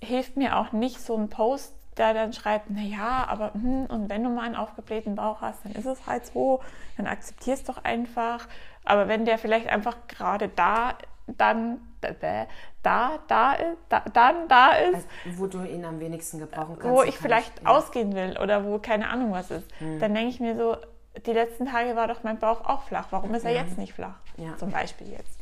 [0.02, 4.24] hilft mir auch nicht so ein Post, der dann schreibt, naja, aber hm, und wenn
[4.24, 6.60] du mal einen aufgeblähten Bauch hast, dann ist es halt so,
[6.96, 8.48] dann akzeptier es doch einfach.
[8.84, 10.94] Aber wenn der vielleicht einfach gerade da,
[11.26, 13.56] dann da, da,
[13.88, 16.96] da dann da ist, Also, wo du ihn am wenigsten gebrauchen kannst.
[16.96, 17.68] wo ich kann vielleicht ja.
[17.68, 19.68] ausgehen will oder wo keine Ahnung was ist,
[20.00, 20.76] dann denke ich mir so,
[21.26, 23.08] die letzten Tage war doch mein Bauch auch flach.
[23.10, 24.16] Warum ist er jetzt nicht flach?
[24.36, 24.56] Ja.
[24.56, 25.38] Zum Beispiel jetzt.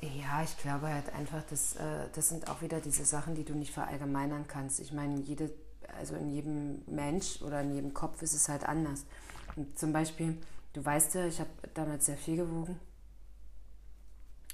[0.00, 3.54] Ja, ich glaube halt einfach, dass, äh, das sind auch wieder diese Sachen, die du
[3.54, 4.78] nicht verallgemeinern kannst.
[4.78, 5.50] Ich meine, jede,
[5.98, 9.04] also in jedem Mensch oder in jedem Kopf ist es halt anders.
[9.56, 10.36] Und zum Beispiel,
[10.72, 12.78] du weißt ja, ich habe damals sehr viel gewogen.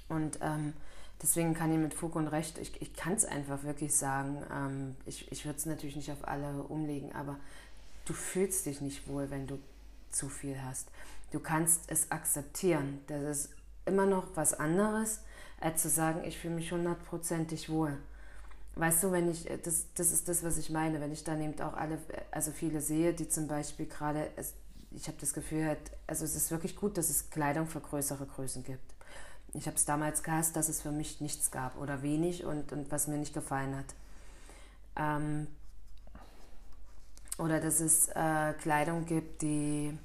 [0.09, 0.73] Und ähm,
[1.21, 4.95] deswegen kann ich mit Fug und Recht, ich, ich kann es einfach wirklich sagen, ähm,
[5.05, 7.37] ich, ich würde es natürlich nicht auf alle umlegen, aber
[8.05, 9.59] du fühlst dich nicht wohl, wenn du
[10.09, 10.89] zu viel hast.
[11.31, 12.99] Du kannst es akzeptieren.
[13.07, 13.49] Das ist
[13.85, 15.21] immer noch was anderes,
[15.59, 17.97] als zu sagen, ich fühle mich hundertprozentig wohl.
[18.75, 21.59] Weißt du, wenn ich, das, das ist das, was ich meine, wenn ich dann eben
[21.61, 21.97] auch alle,
[22.31, 24.29] also viele sehe, die zum Beispiel gerade,
[24.91, 28.25] ich habe das Gefühl, halt, also es ist wirklich gut, dass es Kleidung für größere
[28.25, 28.93] Größen gibt.
[29.53, 32.91] Ich habe es damals gehasst, dass es für mich nichts gab oder wenig und, und
[32.91, 33.95] was mir nicht gefallen hat.
[34.97, 35.47] Ähm,
[37.37, 39.97] oder dass es äh, Kleidung gibt, die,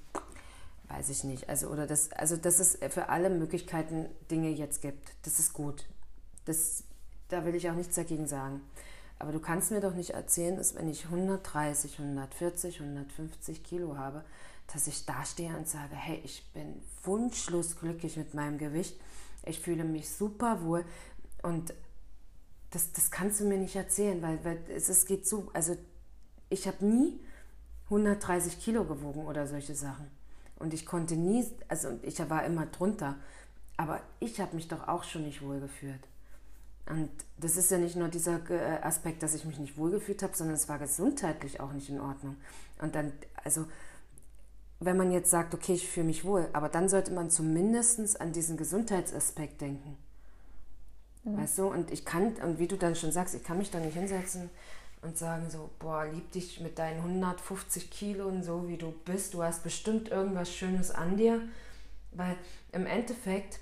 [0.91, 5.13] weiß ich nicht, also oder das, also dass es für alle Möglichkeiten Dinge jetzt gibt.
[5.23, 5.87] Das ist gut.
[6.45, 6.83] Das,
[7.29, 8.61] da will ich auch nichts dagegen sagen.
[9.19, 14.25] Aber du kannst mir doch nicht erzählen, dass wenn ich 130, 140, 150 Kilo habe,
[14.73, 18.99] dass ich dastehe und sage, hey, ich bin wunschlos glücklich mit meinem Gewicht.
[19.45, 20.85] Ich fühle mich super wohl
[21.43, 21.73] und
[22.71, 25.77] das, das kannst du mir nicht erzählen, weil, weil es, es geht so, also
[26.49, 27.21] ich habe nie
[27.87, 30.20] 130 Kilo gewogen oder solche Sachen.
[30.61, 33.17] Und ich konnte nie, also ich war immer drunter,
[33.77, 36.07] aber ich habe mich doch auch schon nicht wohl gefühlt.
[36.87, 40.37] Und das ist ja nicht nur dieser äh, Aspekt, dass ich mich nicht wohlgefühlt habe,
[40.37, 42.37] sondern es war gesundheitlich auch nicht in Ordnung.
[42.81, 43.67] Und dann, also,
[44.81, 48.33] wenn man jetzt sagt, okay, ich fühle mich wohl, aber dann sollte man zumindest an
[48.33, 49.97] diesen Gesundheitsaspekt denken.
[51.23, 53.79] Weißt du, und ich kann, und wie du dann schon sagst, ich kann mich da
[53.79, 54.49] nicht hinsetzen
[55.03, 59.35] und sagen so, boah, lieb dich mit deinen 150 Kilo und so, wie du bist,
[59.35, 61.41] du hast bestimmt irgendwas Schönes an dir,
[62.13, 62.37] weil
[62.73, 63.61] im Endeffekt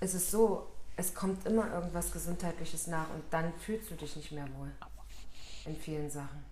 [0.00, 4.32] ist es so, es kommt immer irgendwas Gesundheitliches nach und dann fühlst du dich nicht
[4.32, 4.70] mehr wohl
[5.64, 6.44] in vielen Sachen.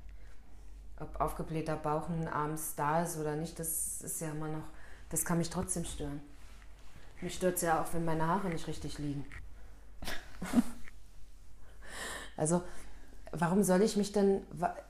[0.99, 4.65] Ob aufgeblähter Bauch nun abends da ist oder nicht, das ist ja immer noch,
[5.09, 6.21] das kann mich trotzdem stören.
[7.21, 9.25] Mich stört es ja auch, wenn meine Haare nicht richtig liegen.
[12.37, 12.63] Also,
[13.33, 14.43] warum soll ich mich denn,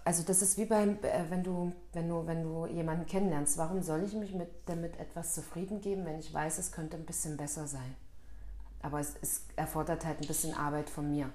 [0.05, 3.83] also das ist wie beim, äh, wenn du, wenn du, wenn du jemanden kennenlernst, warum
[3.83, 7.37] soll ich mich mit, damit etwas zufrieden geben, wenn ich weiß, es könnte ein bisschen
[7.37, 7.95] besser sein?
[8.83, 11.31] Aber es, es erfordert halt ein bisschen Arbeit von mir.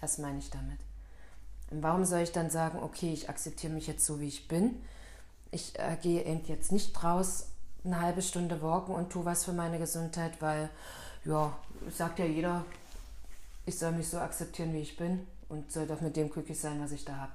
[0.00, 0.78] Das meine ich damit.
[1.70, 4.82] Und warum soll ich dann sagen, okay, ich akzeptiere mich jetzt so, wie ich bin?
[5.50, 7.48] Ich äh, gehe eben jetzt nicht raus,
[7.84, 10.70] eine halbe Stunde walken und tue was für meine Gesundheit, weil,
[11.24, 11.56] ja,
[11.90, 12.64] sagt ja jeder,
[13.66, 16.80] ich soll mich so akzeptieren, wie ich bin und soll doch mit dem glücklich sein,
[16.80, 17.32] was ich da habe.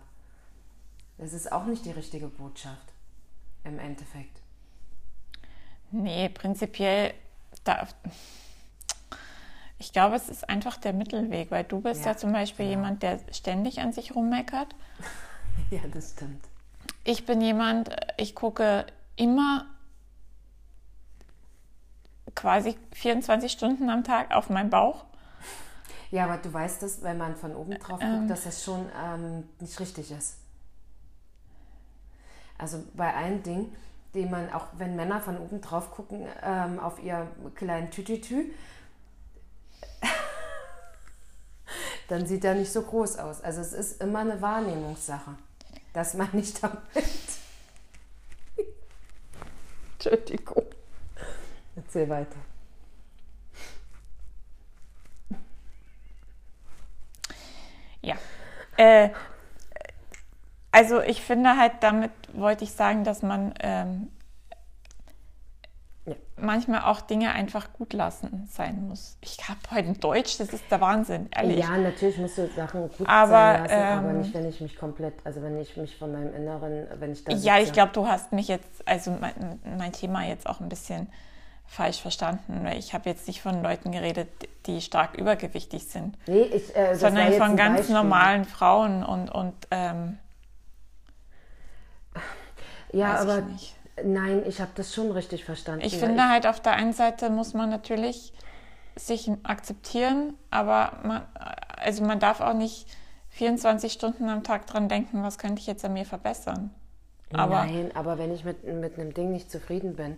[1.17, 2.93] Das ist auch nicht die richtige Botschaft
[3.63, 4.39] im Endeffekt.
[5.91, 7.13] Nee, prinzipiell,
[7.65, 7.87] da,
[9.77, 12.77] ich glaube, es ist einfach der Mittelweg, weil du bist ja, Ja, zum Beispiel genau.
[12.77, 14.73] jemand, der ständig an sich rummeckert.
[15.69, 16.43] Ja, das stimmt.
[17.03, 18.85] Ich bin jemand, ich gucke
[19.17, 19.67] immer
[22.35, 25.05] quasi 24 Stunden am Tag auf meinen Bauch
[26.11, 28.27] Ja, aber du weißt das, wenn man von oben drauf guckt, Ähm.
[28.27, 30.35] dass das schon ähm, nicht richtig ist.
[32.57, 33.75] Also bei allen Dingen,
[34.13, 38.53] die man, auch wenn Männer von oben drauf gucken, ähm, auf ihr kleinen Tütütü,
[42.09, 43.41] dann sieht er nicht so groß aus.
[43.41, 45.31] Also es ist immer eine Wahrnehmungssache.
[45.93, 46.77] Das meine ich damit.
[49.93, 50.65] Entschuldigung.
[51.75, 52.37] Erzähl weiter.
[58.01, 58.15] Ja.
[58.77, 59.09] Äh,
[60.71, 64.09] also ich finde halt, damit wollte ich sagen, dass man ähm,
[66.05, 66.15] Ja.
[66.37, 69.17] manchmal auch Dinge einfach gut lassen sein muss.
[69.21, 71.59] Ich habe heute ein Deutsch, das ist der Wahnsinn, ehrlich.
[71.59, 74.75] Ja, natürlich musst du Sachen gut Aber, sein lassen, aber ähm, nicht, wenn ich mich
[74.77, 78.07] komplett, also wenn ich mich von meinem Inneren, wenn ich da Ja, ich glaube, du
[78.07, 81.07] hast mich jetzt, also mein, mein Thema jetzt auch ein bisschen
[81.71, 84.27] falsch verstanden, ich habe jetzt nicht von Leuten geredet,
[84.65, 87.95] die stark übergewichtig sind, Nee, ich, äh, sondern von ganz Beispiel.
[87.95, 90.17] normalen Frauen und, und ähm,
[92.91, 93.75] Ja, ich aber nicht.
[94.03, 95.85] nein, ich habe das schon richtig verstanden.
[95.85, 98.33] Ich finde halt, auf der einen Seite muss man natürlich
[98.97, 101.21] sich akzeptieren, aber man,
[101.77, 102.85] also man darf auch nicht
[103.29, 106.71] 24 Stunden am Tag dran denken, was könnte ich jetzt an mir verbessern.
[107.31, 110.17] Aber Nein, aber wenn ich mit, mit einem Ding nicht zufrieden bin,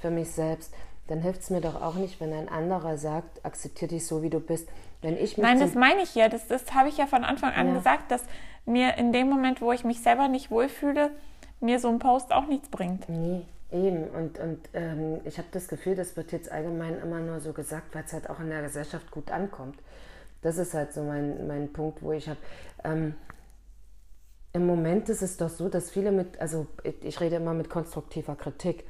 [0.00, 0.72] für mich selbst,
[1.06, 4.30] dann hilft es mir doch auch nicht, wenn ein anderer sagt, akzeptiere dich so, wie
[4.30, 4.68] du bist.
[5.02, 6.28] Wenn ich Nein, das meine ich ja.
[6.28, 7.74] Das, das habe ich ja von Anfang an Ja.
[7.74, 8.24] gesagt, dass
[8.64, 11.10] mir in dem Moment, wo ich mich selber nicht wohlfühle,
[11.60, 13.06] mir so ein Post auch nichts bringt.
[13.08, 14.04] Nee, eben.
[14.08, 17.94] Und, und ähm, ich habe das Gefühl, das wird jetzt allgemein immer nur so gesagt,
[17.94, 19.78] weil es halt auch in der Gesellschaft gut ankommt.
[20.40, 22.40] Das ist halt so mein, mein Punkt, wo ich habe.
[22.82, 23.14] Ähm,
[24.54, 26.66] Im Moment ist es doch so, dass viele mit, also
[27.02, 28.84] ich rede immer mit konstruktiver Kritik,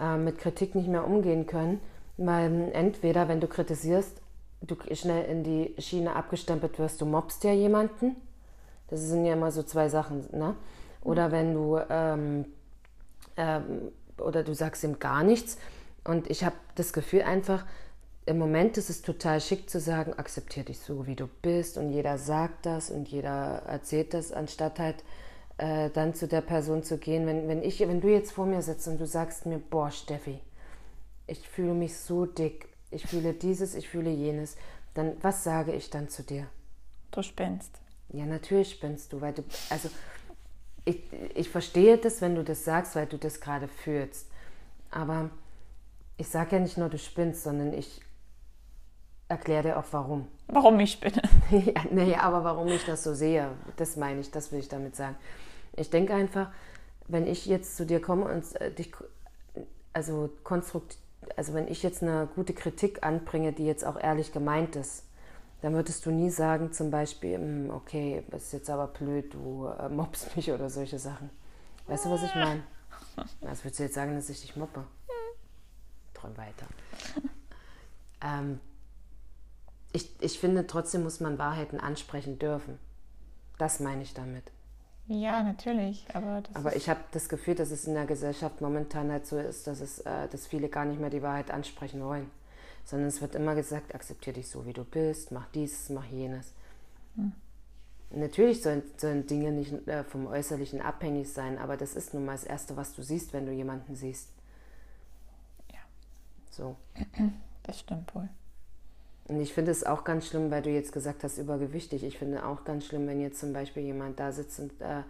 [0.00, 1.80] äh, mit Kritik nicht mehr umgehen können,
[2.16, 4.20] weil entweder, wenn du kritisierst,
[4.60, 8.16] du schnell in die Schiene abgestempelt wirst, du mobst ja jemanden.
[8.88, 10.56] Das sind ja immer so zwei Sachen, ne?
[11.02, 12.46] Oder wenn du ähm,
[13.36, 15.58] ähm, oder du sagst ihm gar nichts.
[16.04, 17.64] Und ich habe das Gefühl einfach,
[18.26, 21.78] im Moment ist es total schick zu sagen, akzeptiere dich so, wie du bist.
[21.78, 24.96] Und jeder sagt das und jeder erzählt das, anstatt halt
[25.58, 27.26] äh, dann zu der Person zu gehen.
[27.26, 30.40] Wenn, wenn, ich, wenn du jetzt vor mir sitzt und du sagst mir, boah, Steffi,
[31.26, 34.56] ich fühle mich so dick, ich fühle dieses, ich fühle jenes,
[34.94, 36.46] dann was sage ich dann zu dir?
[37.10, 37.80] Du spinnst.
[38.10, 39.90] Ja, natürlich spinnst du, weil du, also
[40.84, 41.02] ich,
[41.34, 44.30] ich verstehe das, wenn du das sagst, weil du das gerade fühlst.
[44.90, 45.30] Aber
[46.16, 48.00] ich sage ja nicht nur, du spinnst, sondern ich
[49.28, 50.26] erkläre dir auch warum.
[50.46, 51.20] Warum ich spinne?
[51.50, 54.96] ja, naja, aber warum ich das so sehe, das meine ich, das will ich damit
[54.96, 55.16] sagen.
[55.78, 56.50] Ich denke einfach,
[57.06, 58.92] wenn ich jetzt zu dir komme und äh, dich,
[59.92, 60.98] also konstrukt,
[61.36, 65.04] also wenn ich jetzt eine gute Kritik anbringe, die jetzt auch ehrlich gemeint ist,
[65.62, 69.66] dann würdest du nie sagen, zum Beispiel, "Hm, okay, das ist jetzt aber blöd, du
[69.66, 71.30] äh, mobst mich oder solche Sachen.
[71.86, 72.62] Weißt du, was ich meine?
[73.40, 74.84] Was würdest du jetzt sagen, dass ich dich mobbe?
[76.14, 76.66] Träum weiter.
[78.22, 78.60] ähm,
[79.92, 82.78] ich, ich finde, trotzdem muss man Wahrheiten ansprechen dürfen.
[83.56, 84.44] Das meine ich damit.
[85.08, 86.06] Ja, natürlich.
[86.12, 89.66] Aber, Aber ich habe das Gefühl, dass es in der Gesellschaft momentan halt so ist,
[89.66, 92.30] dass, es, äh, dass viele gar nicht mehr die Wahrheit ansprechen wollen.
[92.84, 96.52] Sondern es wird immer gesagt, akzeptiere dich so, wie du bist, mach dies, mach jenes.
[98.10, 102.32] Natürlich sollen, sollen Dinge nicht äh, vom Äußerlichen abhängig sein, aber das ist nun mal
[102.32, 104.28] das Erste, was du siehst, wenn du jemanden siehst.
[105.72, 105.80] Ja.
[106.50, 106.76] So.
[107.64, 108.28] das stimmt wohl.
[109.28, 112.02] Und ich finde es auch ganz schlimm, weil du jetzt gesagt hast, übergewichtig.
[112.02, 115.02] Ich finde auch ganz schlimm, wenn jetzt zum Beispiel jemand da sitzt und äh,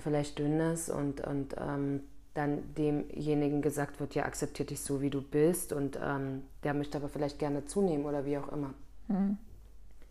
[0.00, 2.00] vielleicht dünn ist und, und ähm,
[2.32, 6.98] dann demjenigen gesagt wird, ja, akzeptiere dich so, wie du bist und ähm, der möchte
[6.98, 8.74] aber vielleicht gerne zunehmen oder wie auch immer.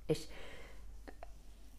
[0.08, 0.30] Ich,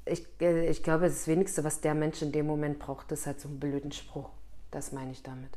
[0.04, 3.40] ich, äh, ich glaube, das Wenigste, was der Mensch in dem Moment braucht, ist halt
[3.40, 4.30] so einen blöden Spruch.
[4.70, 5.50] Das meine ich damit.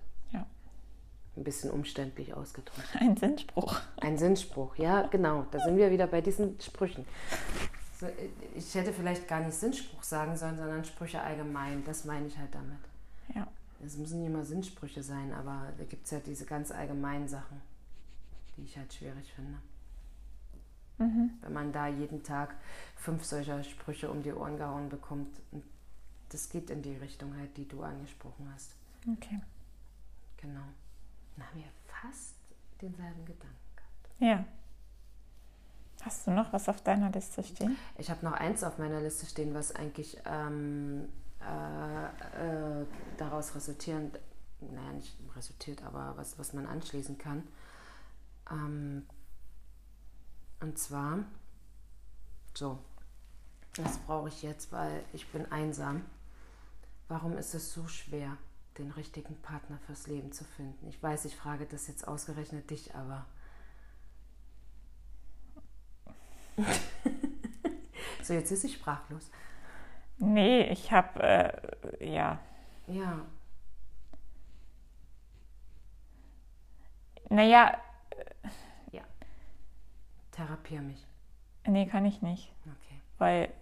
[1.38, 2.89] Ein bisschen umständlich ausgedrückt.
[2.99, 3.79] Ein Sinnspruch.
[4.01, 5.45] Ein Sinnspruch, ja, genau.
[5.51, 7.05] Da sind wir wieder bei diesen Sprüchen.
[7.99, 8.07] So,
[8.55, 11.83] ich hätte vielleicht gar nicht Sinnspruch sagen sollen, sondern Sprüche allgemein.
[11.85, 12.79] Das meine ich halt damit.
[13.35, 13.47] Ja.
[13.85, 17.61] Es müssen nicht immer Sinnsprüche sein, aber da gibt es ja diese ganz allgemeinen Sachen,
[18.55, 19.59] die ich halt schwierig finde.
[20.97, 22.55] Wenn man da jeden Tag
[22.95, 25.39] fünf solcher Sprüche um die Ohren gehauen bekommt,
[26.29, 28.71] das geht in die Richtung halt, die du angesprochen hast.
[29.07, 29.39] Okay.
[30.38, 30.63] Genau.
[31.38, 32.35] Dann haben wir fast
[32.81, 33.55] denselben Gedanken.
[34.19, 34.43] Ja.
[36.01, 37.77] Hast du noch was auf deiner Liste stehen?
[37.97, 41.09] Ich habe noch eins auf meiner Liste stehen, was eigentlich ähm,
[41.41, 42.85] äh, äh,
[43.17, 44.19] daraus resultierend,
[44.59, 47.47] naja, nicht resultiert, aber was, was man anschließen kann.
[48.49, 49.05] Ähm,
[50.59, 51.19] und zwar
[52.53, 52.79] So,
[53.75, 56.03] das brauche ich jetzt, weil ich bin einsam.
[57.07, 58.38] Warum ist es so schwer,
[58.78, 60.88] den richtigen Partner fürs Leben zu finden?
[60.88, 63.25] Ich weiß, ich frage das jetzt ausgerechnet dich, aber.
[68.23, 69.30] so, jetzt ist sie sprachlos.
[70.19, 72.39] Nee, ich habe, äh, ja.
[72.88, 73.25] Ja.
[77.30, 77.78] Naja.
[78.91, 79.03] Ja.
[80.32, 81.05] Therapier mich.
[81.67, 82.51] Nee, kann ich nicht.
[82.65, 83.01] Okay.
[83.17, 83.53] Weil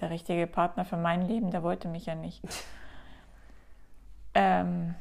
[0.00, 2.42] der richtige Partner für mein Leben, der wollte mich ja nicht.
[4.34, 4.94] ähm,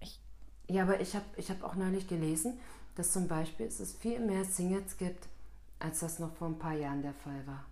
[0.00, 0.20] ich,
[0.68, 2.58] ja, aber ich habe ich hab auch neulich gelesen,
[2.94, 5.28] dass zum Beispiel es viel mehr Singles gibt,
[5.78, 7.64] als das noch vor ein paar Jahren der Fall war.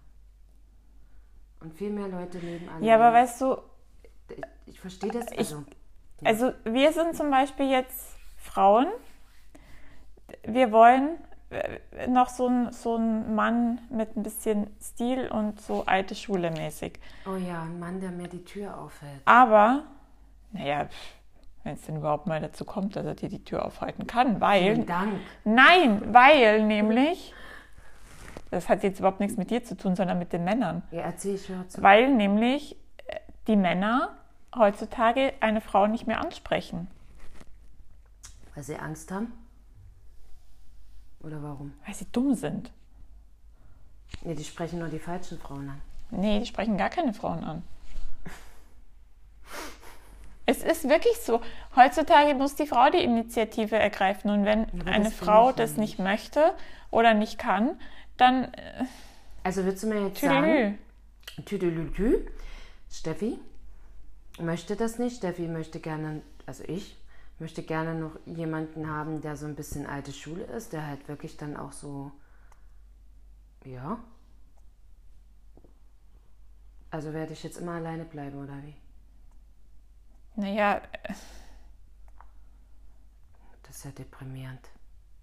[1.61, 2.83] Und viel mehr Leute leben allein.
[2.83, 3.57] Ja, aber weißt du...
[4.29, 5.29] Ich, ich verstehe das.
[5.29, 5.65] Also,
[6.21, 8.89] ich, also wir sind zum Beispiel jetzt Frauen.
[10.45, 11.19] Wir wollen
[12.09, 16.99] noch so ein, so ein Mann mit ein bisschen Stil und so alte Schule mäßig.
[17.27, 19.21] Oh ja, ein Mann, der mir die Tür aufhält.
[19.25, 19.85] Aber,
[20.53, 20.89] naja,
[21.65, 24.63] wenn es denn überhaupt mal dazu kommt, dass er dir die Tür aufhalten kann, weil.
[24.75, 25.21] Vielen Dank.
[25.45, 27.35] Nein, weil nämlich.
[28.51, 30.83] Das hat jetzt überhaupt nichts mit dir zu tun, sondern mit den Männern.
[30.91, 31.65] Ja, erzähl ich schon.
[31.79, 32.77] Weil nämlich
[33.07, 34.11] äh, die Männer
[34.55, 36.89] heutzutage eine Frau nicht mehr ansprechen.
[38.55, 39.33] Weil sie Angst haben?
[41.23, 41.73] Oder warum?
[41.87, 42.71] Weil sie dumm sind.
[44.23, 45.81] Nee, die sprechen nur die falschen Frauen an.
[46.11, 47.63] Nee, die sprechen gar keine Frauen an.
[50.47, 51.41] es ist wirklich so.
[51.77, 54.31] Heutzutage muss die Frau die Initiative ergreifen.
[54.31, 56.55] Und wenn ja, eine Frau das nicht möchte
[56.91, 57.79] oder nicht kann,
[58.17, 58.45] dann.
[58.45, 58.85] Äh,
[59.43, 60.41] also würdest du mir jetzt Tüdelü.
[60.41, 60.79] sagen,
[61.47, 62.27] Tüdelü,
[62.91, 63.39] Steffi
[64.39, 65.17] möchte das nicht.
[65.17, 66.97] Steffi möchte gerne, also ich
[67.43, 71.37] möchte gerne noch jemanden haben, der so ein bisschen alte Schule ist, der halt wirklich
[71.37, 72.13] dann auch so,
[73.65, 73.99] ja.
[76.91, 78.77] Also werde ich jetzt immer alleine bleiben, oder wie?
[80.37, 80.83] Naja.
[83.65, 84.69] Das ist ja deprimierend.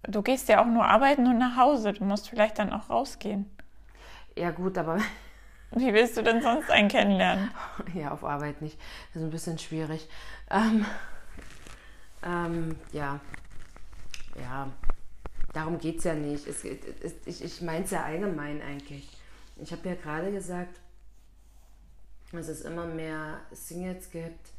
[0.02, 1.94] Du gehst ja auch nur arbeiten und nach Hause.
[1.94, 3.50] Du musst vielleicht dann auch rausgehen.
[4.36, 4.98] Ja, gut, aber.
[5.70, 7.50] Wie willst du denn sonst einen kennenlernen?
[7.94, 8.78] Ja, auf Arbeit nicht.
[9.08, 10.06] Das ist ein bisschen schwierig.
[10.50, 10.84] Ähm.
[12.22, 13.20] Ähm, ja,
[14.40, 14.70] ja,
[15.52, 16.46] darum geht es ja nicht.
[16.46, 19.08] Es, es, ich ich meine es ja allgemein eigentlich.
[19.56, 20.80] Ich habe ja gerade gesagt,
[22.32, 24.50] dass es immer mehr Singles gibt.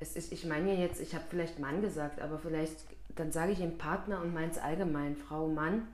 [0.00, 2.76] Es ist, ich meine ja jetzt, ich habe vielleicht Mann gesagt, aber vielleicht,
[3.14, 5.86] dann sage ich ihm Partner und meins allgemein, Frau, Mann.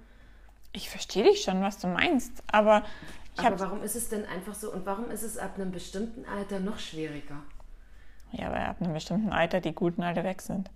[0.73, 2.85] Ich verstehe dich schon, was du meinst, aber
[3.35, 6.25] ich Aber warum ist es denn einfach so und warum ist es ab einem bestimmten
[6.25, 7.43] Alter noch schwieriger?
[8.33, 10.71] Ja, weil ab einem bestimmten Alter die guten alle weg sind.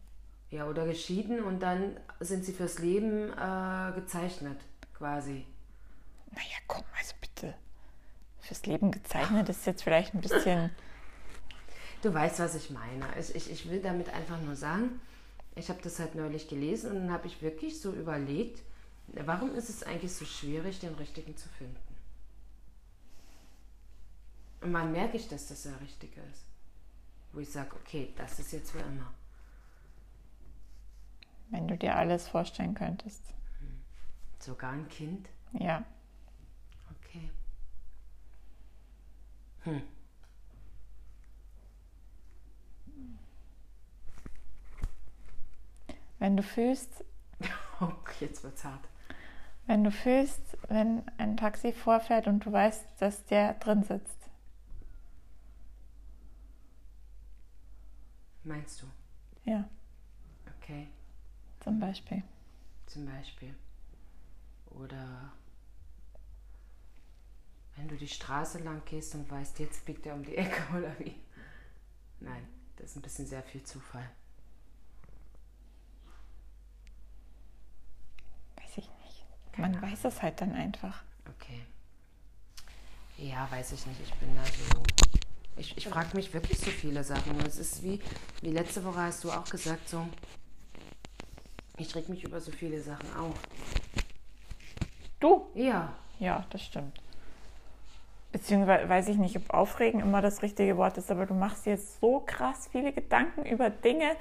[0.52, 4.60] Ja, oder geschieden und dann sind sie fürs Leben äh, gezeichnet,
[4.92, 5.46] quasi.
[6.30, 7.54] Naja, komm, also bitte.
[8.38, 10.70] Fürs Leben gezeichnet ist jetzt vielleicht ein bisschen.
[12.02, 13.06] Du weißt, was ich meine.
[13.18, 15.00] Ich, ich, ich will damit einfach nur sagen,
[15.54, 18.62] ich habe das halt neulich gelesen und dann habe ich wirklich so überlegt,
[19.06, 21.78] warum ist es eigentlich so schwierig, den richtigen zu finden?
[24.60, 26.44] Und wann merke ich, dass das der richtige ist?
[27.32, 29.14] Wo ich sage, okay, das ist jetzt für immer.
[31.52, 33.22] Wenn du dir alles vorstellen könntest.
[34.38, 35.28] Sogar ein Kind?
[35.52, 35.84] Ja.
[36.90, 37.30] Okay.
[39.64, 39.82] Hm.
[46.18, 47.04] Wenn du fühlst.
[47.80, 47.90] Oh,
[48.20, 48.84] jetzt wird's hart.
[49.66, 54.30] Wenn du fühlst, wenn ein Taxi vorfährt und du weißt, dass der drin sitzt.
[58.44, 58.86] Meinst du?
[59.44, 59.68] Ja.
[60.58, 60.86] Okay.
[61.62, 62.22] Zum Beispiel.
[62.86, 63.54] Zum Beispiel.
[64.70, 65.32] Oder
[67.76, 70.98] wenn du die Straße lang gehst und weißt, jetzt biegt er um die Ecke oder
[70.98, 71.14] wie?
[72.20, 72.46] Nein,
[72.76, 74.10] das ist ein bisschen sehr viel Zufall.
[78.56, 79.26] Weiß ich nicht.
[79.58, 81.02] Man weiß es halt dann einfach.
[81.36, 81.62] Okay.
[83.18, 84.00] Ja, weiß ich nicht.
[84.00, 84.82] Ich bin da so.
[85.56, 87.38] Ich, ich frage mich wirklich so viele Sachen.
[87.40, 88.00] Es ist wie,
[88.40, 90.08] wie letzte Woche hast du auch gesagt, so,
[91.78, 93.34] ich reg mich über so viele Sachen auf.
[95.20, 95.46] Du?
[95.54, 95.92] Ja.
[96.18, 97.00] Ja, das stimmt.
[98.32, 102.00] Beziehungsweise weiß ich nicht, ob aufregen immer das richtige Wort ist, aber du machst jetzt
[102.00, 104.16] so krass viele Gedanken über Dinge,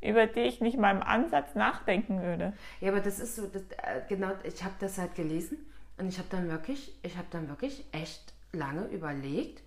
[0.00, 2.52] über die ich nicht mal im Ansatz nachdenken würde.
[2.80, 5.58] Ja, aber das ist so, das, äh, genau, ich habe das halt gelesen
[5.98, 9.62] und ich habe dann wirklich, ich habe dann wirklich echt lange überlegt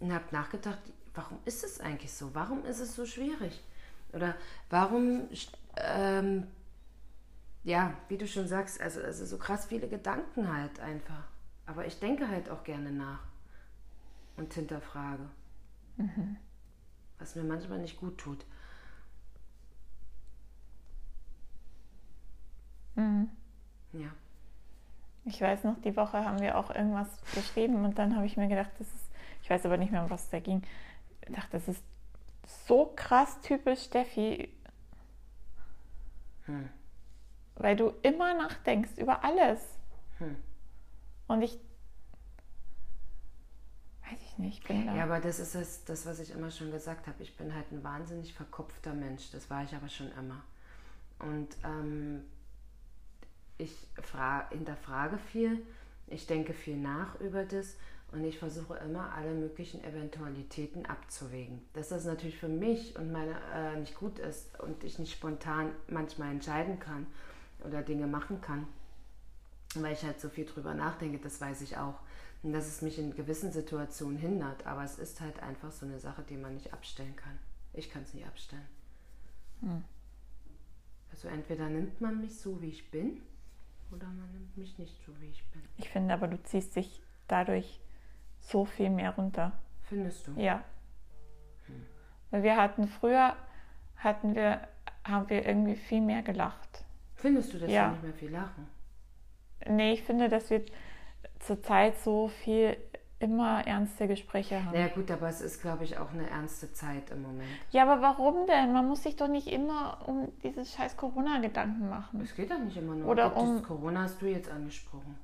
[0.00, 0.78] und habe nachgedacht,
[1.14, 2.30] warum ist es eigentlich so?
[2.34, 3.60] Warum ist es so schwierig?
[4.12, 4.34] Oder
[4.70, 5.28] warum
[5.76, 6.46] ähm,
[7.64, 11.24] ja, wie du schon sagst, also, also so krass viele Gedanken halt einfach.
[11.66, 13.20] Aber ich denke halt auch gerne nach
[14.36, 15.28] und hinterfrage.
[15.96, 16.36] Mhm.
[17.18, 18.44] Was mir manchmal nicht gut tut.
[22.96, 23.30] Mhm.
[23.92, 24.08] Ja.
[25.24, 28.48] Ich weiß noch, die Woche haben wir auch irgendwas geschrieben und dann habe ich mir
[28.48, 29.10] gedacht, das ist,
[29.42, 30.62] ich weiß aber nicht mehr, um was da ging.
[31.20, 31.84] Ich dachte, das ist
[32.66, 34.52] so krass typisch Steffi.
[36.46, 36.68] Hm.
[37.62, 39.60] Weil du immer nachdenkst über alles.
[40.18, 40.36] Hm.
[41.28, 41.52] Und ich
[44.04, 44.96] weiß ich nicht, ich bin da.
[44.96, 47.22] Ja, aber das ist das, das, was ich immer schon gesagt habe.
[47.22, 49.30] Ich bin halt ein wahnsinnig verkopfter Mensch.
[49.30, 50.42] Das war ich aber schon immer.
[51.20, 52.24] Und ähm,
[53.58, 53.86] ich
[54.50, 55.64] hinterfrage viel,
[56.08, 57.76] ich denke viel nach über das
[58.10, 61.62] und ich versuche immer alle möglichen Eventualitäten abzuwägen.
[61.74, 65.70] Dass das natürlich für mich und meine äh, nicht gut ist und ich nicht spontan
[65.86, 67.06] manchmal entscheiden kann
[67.64, 68.66] oder Dinge machen kann,
[69.74, 72.00] weil ich halt so viel drüber nachdenke, das weiß ich auch.
[72.42, 76.00] Und dass es mich in gewissen Situationen hindert, aber es ist halt einfach so eine
[76.00, 77.38] Sache, die man nicht abstellen kann.
[77.72, 78.66] Ich kann es nicht abstellen.
[79.60, 79.84] Hm.
[81.10, 83.22] Also entweder nimmt man mich so, wie ich bin,
[83.92, 85.62] oder man nimmt mich nicht so, wie ich bin.
[85.76, 87.80] Ich finde aber, du ziehst dich dadurch
[88.40, 89.52] so viel mehr runter.
[89.82, 90.32] Findest du?
[90.40, 90.64] Ja.
[91.66, 91.86] Hm.
[92.30, 93.36] Weil wir hatten früher,
[93.96, 94.66] hatten wir,
[95.04, 96.81] haben wir irgendwie viel mehr gelacht.
[97.22, 97.86] Findest du, dass ja.
[97.86, 98.66] wir nicht mehr viel lachen?
[99.68, 100.64] Nee, ich finde, dass wir
[101.38, 102.76] zurzeit so viel
[103.20, 104.76] immer ernste Gespräche haben.
[104.76, 107.48] Ja gut, aber es ist, glaube ich, auch eine ernste Zeit im Moment.
[107.70, 108.72] Ja, aber warum denn?
[108.72, 112.20] Man muss sich doch nicht immer um dieses scheiß Corona-Gedanken machen.
[112.22, 113.58] Es geht doch nicht immer nur Oder um...
[113.58, 115.16] Das Corona hast du jetzt angesprochen.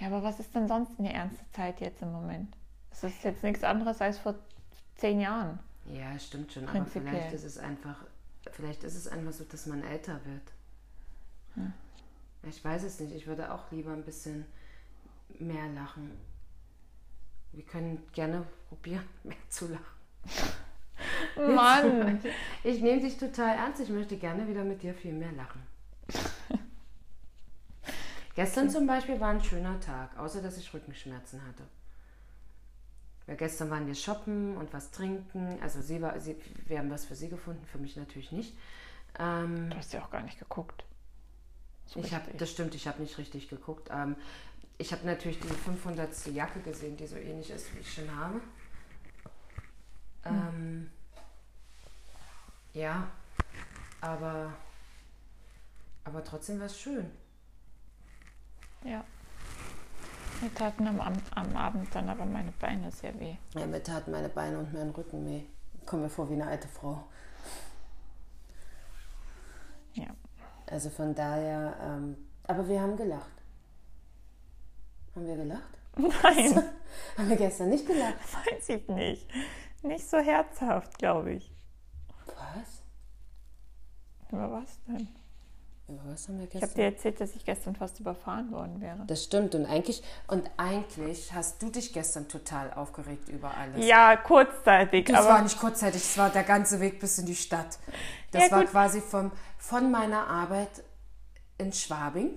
[0.00, 2.56] Ja, aber was ist denn sonst eine ernste Zeit jetzt im Moment?
[2.90, 4.36] Es ist jetzt nichts anderes als vor
[4.94, 5.58] zehn Jahren.
[5.84, 6.66] Ja, stimmt schon.
[6.66, 7.96] Aber vielleicht ist es einfach,
[8.52, 10.55] vielleicht ist es einfach so, dass man älter wird.
[11.56, 11.72] Hm.
[12.44, 13.14] Ich weiß es nicht.
[13.14, 14.46] Ich würde auch lieber ein bisschen
[15.38, 16.12] mehr lachen.
[17.52, 20.54] Wir können gerne probieren, mehr zu lachen.
[21.54, 22.20] Mann!
[22.64, 23.80] Ich nehme dich total ernst.
[23.80, 25.62] Ich möchte gerne wieder mit dir viel mehr lachen.
[28.34, 31.62] Gestern zum Beispiel war ein schöner Tag, außer dass ich Rückenschmerzen hatte.
[33.26, 35.58] Weil gestern waren wir shoppen und was trinken.
[35.62, 36.36] Also sie war, sie,
[36.66, 38.54] wir haben was für sie gefunden, für mich natürlich nicht.
[39.18, 40.84] Ähm, du hast ja auch gar nicht geguckt.
[41.86, 43.88] So ich hab, das stimmt, ich habe nicht richtig geguckt.
[43.92, 44.16] Ähm,
[44.78, 46.26] ich habe natürlich diese 500.
[46.26, 48.40] Jacke gesehen, die so ähnlich ist, wie ich schon habe.
[50.22, 50.34] Hm.
[50.48, 50.90] Ähm,
[52.74, 53.08] ja,
[54.00, 54.52] aber,
[56.04, 57.10] aber trotzdem war es schön.
[58.84, 59.04] Ja.
[60.42, 63.36] Mir taten am, am Abend dann aber meine Beine sehr weh.
[63.54, 65.44] Ja, mir taten meine Beine und mein Rücken weh.
[65.80, 67.06] Ich komme mir vor wie eine alte Frau.
[69.94, 70.08] Ja.
[70.66, 73.30] Also von daher, ähm, aber wir haben gelacht.
[75.14, 75.78] Haben wir gelacht?
[75.96, 76.62] Nein.
[77.16, 78.16] haben wir gestern nicht gelacht?
[78.32, 79.26] Weiß ich nicht.
[79.82, 81.50] Nicht so herzhaft, glaube ich.
[82.26, 82.82] Was?
[84.30, 85.08] Über was denn?
[85.88, 86.58] Was haben wir gestern?
[86.58, 89.04] Ich habe dir erzählt, dass ich gestern fast überfahren worden wäre.
[89.06, 93.86] Das stimmt und eigentlich und eigentlich hast du dich gestern total aufgeregt über alles.
[93.86, 95.06] Ja, kurzzeitig.
[95.06, 97.78] Das war nicht kurzzeitig, es war der ganze Weg bis in die Stadt.
[98.32, 100.82] Das ja, war quasi vom, von meiner Arbeit
[101.58, 102.30] in Schwabing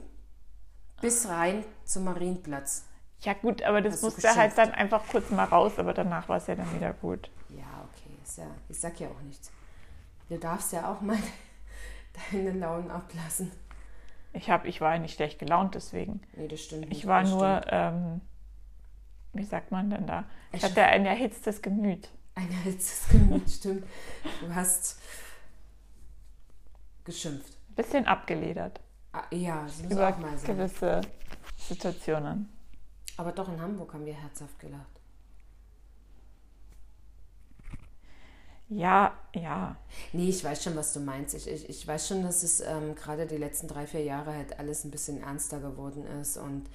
[1.02, 2.86] bis rein zum Marienplatz.
[3.22, 6.46] Ja gut, aber das musste halt dann einfach kurz mal raus, aber danach war es
[6.46, 7.32] ja dann wieder gut.
[7.50, 8.16] Ja, okay.
[8.24, 9.52] Ist ja, ich sag ja auch nichts.
[10.30, 11.18] Du darfst ja auch mal
[12.32, 13.52] deine Launen ablassen.
[14.34, 16.22] Ich, hab, ich war nicht schlecht gelaunt deswegen.
[16.36, 17.00] Nee, das stimmt nicht.
[17.00, 18.22] Ich war nur, ähm,
[19.34, 20.26] wie sagt man denn da?
[20.52, 22.10] Ich hatte ein erhitztes Gemüt.
[22.36, 23.86] Ein erhitztes Gemüt, stimmt.
[24.42, 25.00] Du hast
[27.06, 27.58] geschimpft.
[27.76, 28.80] Bisschen abgeledert.
[29.14, 30.56] Ah, ja, das muss Über auch mal sein.
[30.56, 31.02] gewisse
[31.58, 32.50] Situationen.
[33.18, 34.99] Aber doch in Hamburg haben wir herzhaft gelacht.
[38.70, 39.76] Ja, ja.
[40.14, 41.34] Nee, ich weiß schon, was du meinst.
[41.34, 44.60] Ich, ich, ich weiß schon, dass es ähm, gerade die letzten drei, vier Jahre halt
[44.60, 46.70] alles ein bisschen ernster geworden ist und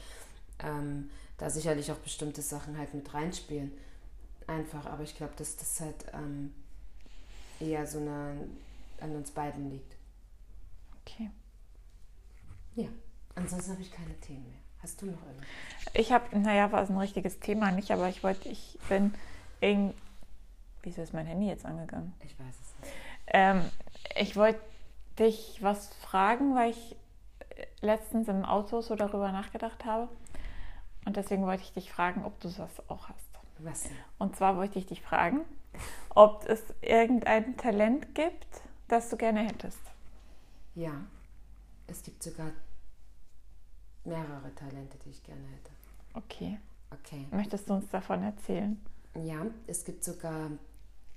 [0.59, 3.73] ähm, da sicherlich auch bestimmte Sachen halt mit reinspielen.
[4.49, 6.53] Einfach, aber ich glaube, dass das halt ähm,
[7.61, 8.37] eher so eine,
[9.01, 9.97] an uns beiden liegt.
[11.03, 11.31] Okay.
[12.75, 12.89] Ja,
[13.37, 14.59] ansonsten habe ich keine Themen mehr.
[14.83, 15.47] Hast du noch irgendwas?
[15.95, 19.15] Ich habe, naja, war es ein richtiges Thema nicht, aber ich wollte, ich bin
[19.61, 19.95] irgendwie.
[20.85, 22.14] Wieso ist mein Handy jetzt angegangen?
[22.24, 22.93] Ich weiß es nicht.
[23.28, 23.62] Ähm,
[24.16, 24.61] ich wollte
[25.18, 26.97] dich was fragen, weil ich
[27.80, 30.09] letztens im Auto so darüber nachgedacht habe.
[31.05, 33.24] Und deswegen wollte ich dich fragen, ob du das auch hast.
[33.59, 33.89] Was?
[34.18, 35.41] Und zwar wollte ich dich fragen,
[36.14, 38.47] ob es irgendein Talent gibt,
[38.89, 39.80] das du gerne hättest.
[40.74, 40.93] Ja.
[41.87, 42.51] es gibt sogar
[44.05, 45.70] mehrere Talente, die ich gerne hätte.
[46.14, 46.59] Okay.
[46.91, 47.26] Okay.
[47.30, 48.80] Möchtest du uns davon erzählen?
[49.16, 50.51] Ja, es gibt sogar,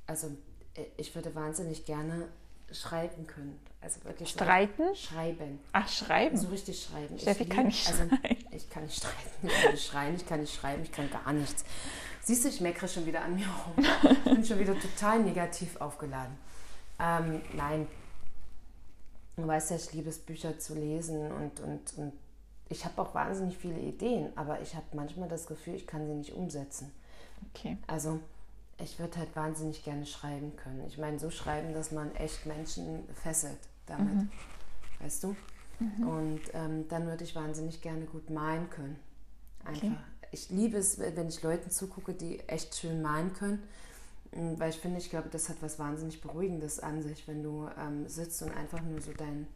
[0.07, 0.27] also
[0.75, 2.27] äh, ich würde wahnsinnig gerne
[2.71, 3.59] schreiben können.
[3.79, 4.95] Also wirklich so Streiten?
[4.95, 5.59] schreiben.
[5.71, 6.35] Ach, schreiben.
[6.37, 7.17] So richtig schreiben.
[7.19, 8.37] Steffi Ich kann nicht also, schreiben.
[8.51, 11.31] Ich kann nicht streiten, ich kann nicht schreien, ich kann nicht schreiben, ich kann gar
[11.31, 11.63] nichts.
[12.23, 13.85] Siehst du, ich meckere schon wieder an mir rum.
[14.03, 16.35] Ich bin schon wieder total negativ aufgeladen.
[16.99, 17.87] Ähm, nein,
[19.37, 22.13] du weißt ja, ich liebe es, Bücher zu lesen und, und, und
[22.69, 26.13] ich habe auch wahnsinnig viele Ideen, aber ich habe manchmal das Gefühl, ich kann sie
[26.13, 26.91] nicht umsetzen.
[27.53, 27.77] Okay.
[27.87, 28.19] Also
[28.79, 30.83] ich würde halt wahnsinnig gerne schreiben können.
[30.87, 33.57] Ich meine, so schreiben, dass man echt Menschen fesselt
[33.87, 34.07] damit.
[34.99, 35.35] Weißt du?
[36.05, 38.99] Und ähm, dann würde ich wahnsinnig gerne gut malen können.
[39.63, 39.83] Einfach.
[39.83, 39.97] Okay.
[40.31, 43.63] Ich liebe es, wenn ich Leuten zugucke, die echt schön malen können.
[44.31, 47.69] Mm, Weil ich finde, ich glaube, das hat was wahnsinnig Beruhigendes an sich, wenn du
[47.79, 49.47] ähm, sitzt und einfach nur so dein,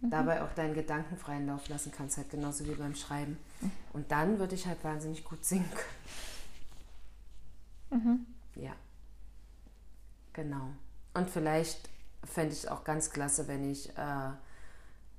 [0.00, 3.38] dabei auch deinen Gedanken freien Lauf lassen kannst, halt genauso wie beim Schreiben.
[3.92, 6.08] Und dann würde ich halt wahnsinnig gut singen können.
[8.56, 8.72] Ja.
[10.32, 10.70] Genau.
[11.14, 11.88] Und vielleicht
[12.24, 14.30] fände ich es auch ganz klasse, wenn ich äh,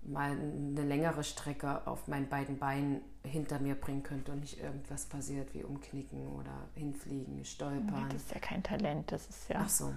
[0.03, 5.05] mal eine längere Strecke auf meinen beiden Beinen hinter mir bringen könnte und nicht irgendwas
[5.05, 8.07] passiert wie umknicken oder hinfliegen, Nee, stolpern.
[8.09, 9.61] das ist ja kein Talent, das ist ja.
[9.63, 9.93] Ach so.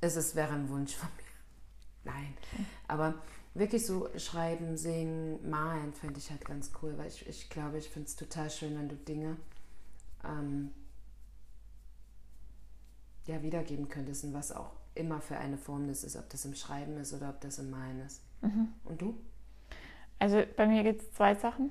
[0.00, 2.12] Es ist, wäre ein Wunsch von mir.
[2.12, 2.34] Nein.
[2.88, 3.14] Aber
[3.54, 7.88] wirklich so schreiben, singen, malen fände ich halt ganz cool, weil ich, ich glaube, ich
[7.88, 9.36] finde es total schön, wenn du Dinge
[10.24, 10.70] ähm,
[13.26, 16.54] ja, wiedergeben könntest und was auch immer für eine Form das ist, ob das im
[16.54, 18.22] Schreiben ist oder ob das im Malen ist.
[18.84, 19.14] Und du?
[20.18, 21.70] Also bei mir gibt es zwei Sachen.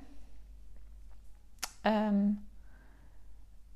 [1.84, 2.38] Ähm,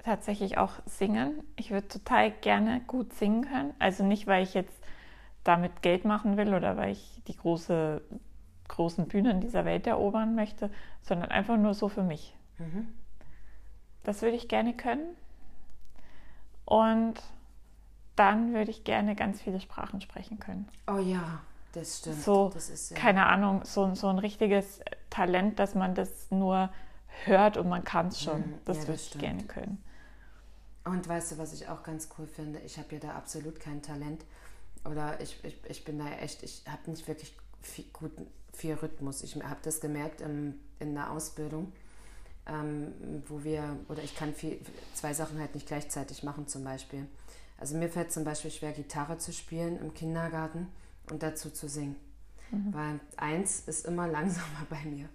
[0.05, 1.43] tatsächlich auch singen.
[1.57, 3.75] Ich würde total gerne gut singen können.
[3.79, 4.77] Also nicht, weil ich jetzt
[5.45, 8.03] damit Geld machen will oder weil ich die große,
[8.69, 10.71] großen Bühnen dieser Welt erobern möchte,
[11.03, 12.37] sondern einfach nur so für mich.
[12.59, 12.89] Mhm.
[14.05, 15.17] Das würde ich gerne können.
[16.65, 17.15] Und
[18.21, 20.69] dann würde ich gerne ganz viele Sprachen sprechen können.
[20.87, 21.41] Oh ja,
[21.73, 22.23] das stimmt.
[22.23, 26.69] So, das ist ja, keine Ahnung, so, so ein richtiges Talent, dass man das nur
[27.25, 28.45] hört und man kann es schon.
[28.67, 29.25] Das ja, würde ich stimmt.
[29.25, 29.83] gerne können.
[30.85, 32.59] Und weißt du, was ich auch ganz cool finde?
[32.59, 34.23] Ich habe ja da absolut kein Talent.
[34.85, 38.13] Oder ich, ich, ich bin da echt, ich habe nicht wirklich viel, gut,
[38.53, 39.23] viel Rhythmus.
[39.23, 41.73] Ich habe das gemerkt im, in der Ausbildung,
[42.47, 42.93] ähm,
[43.29, 44.61] wo wir, oder ich kann viel,
[44.93, 47.07] zwei Sachen halt nicht gleichzeitig machen zum Beispiel.
[47.61, 50.67] Also mir fällt zum Beispiel schwer, Gitarre zu spielen im Kindergarten
[51.11, 51.95] und dazu zu singen.
[52.73, 55.09] Weil eins ist immer langsamer bei mir.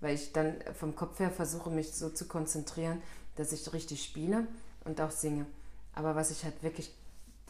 [0.00, 3.02] Weil ich dann vom Kopf her versuche, mich so zu konzentrieren,
[3.34, 4.46] dass ich richtig spiele
[4.84, 5.46] und auch singe.
[5.94, 6.94] Aber was ich halt wirklich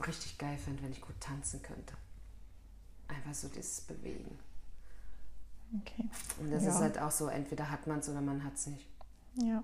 [0.07, 1.93] richtig geil finde, wenn ich gut tanzen könnte.
[3.09, 4.39] Einfach so dieses Bewegen.
[5.81, 6.09] Okay.
[6.41, 6.71] Und das Ja.
[6.71, 8.87] ist halt auch so, entweder hat man es oder man hat es nicht.
[9.43, 9.63] Ja.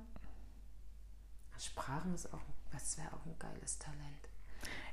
[1.59, 2.41] Sprachen ist auch,
[2.75, 4.01] das wäre auch ein geiles Talent.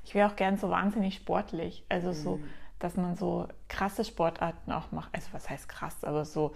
[0.04, 1.84] Ich wäre auch gern so wahnsinnig sportlich.
[1.88, 2.44] Also so, Mhm.
[2.78, 5.14] dass man so krasse Sportarten auch macht.
[5.14, 6.54] Also was heißt krass, aber so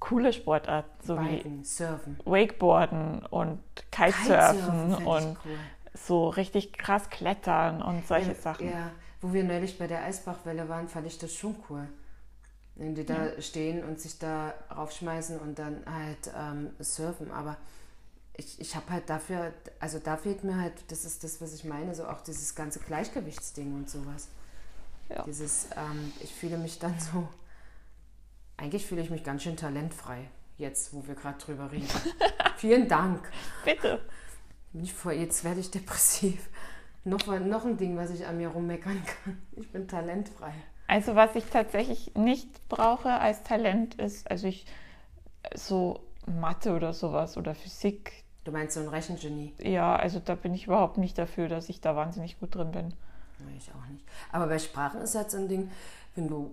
[0.00, 2.18] coole Sportarten, so Biken, Surfen.
[2.24, 3.60] wie Wakeboarden und
[3.90, 5.58] Kitesurfen und cool.
[5.94, 8.68] so richtig krass klettern und solche ja, Sachen.
[8.70, 8.90] Ja,
[9.20, 11.86] wo wir neulich bei der Eisbachwelle waren, fand ich das schon cool.
[12.76, 17.30] Wenn die da stehen und sich da raufschmeißen und dann halt ähm, surfen.
[17.30, 17.58] Aber
[18.40, 21.64] ich, ich habe halt dafür, also da fehlt mir halt, das ist das, was ich
[21.64, 24.28] meine, so auch dieses ganze Gleichgewichtsding und sowas.
[25.10, 25.22] Ja.
[25.24, 27.28] Dieses, ähm, ich fühle mich dann so,
[28.56, 31.88] eigentlich fühle ich mich ganz schön talentfrei, jetzt, wo wir gerade drüber reden.
[32.56, 33.30] Vielen Dank.
[33.64, 34.00] Bitte.
[34.72, 36.48] Bin ich vor, jetzt werde ich depressiv.
[37.04, 39.42] Noch, noch ein Ding, was ich an mir rummeckern kann.
[39.52, 40.52] Ich bin talentfrei.
[40.86, 44.66] Also was ich tatsächlich nicht brauche als Talent ist, also ich
[45.54, 48.24] so Mathe oder sowas oder Physik.
[48.44, 49.52] Du meinst so ein Rechengenie?
[49.58, 52.94] Ja, also da bin ich überhaupt nicht dafür, dass ich da wahnsinnig gut drin bin.
[53.56, 54.04] Ich auch nicht.
[54.32, 55.70] Aber bei Sprachen ist halt so ein Ding,
[56.14, 56.50] wenn du,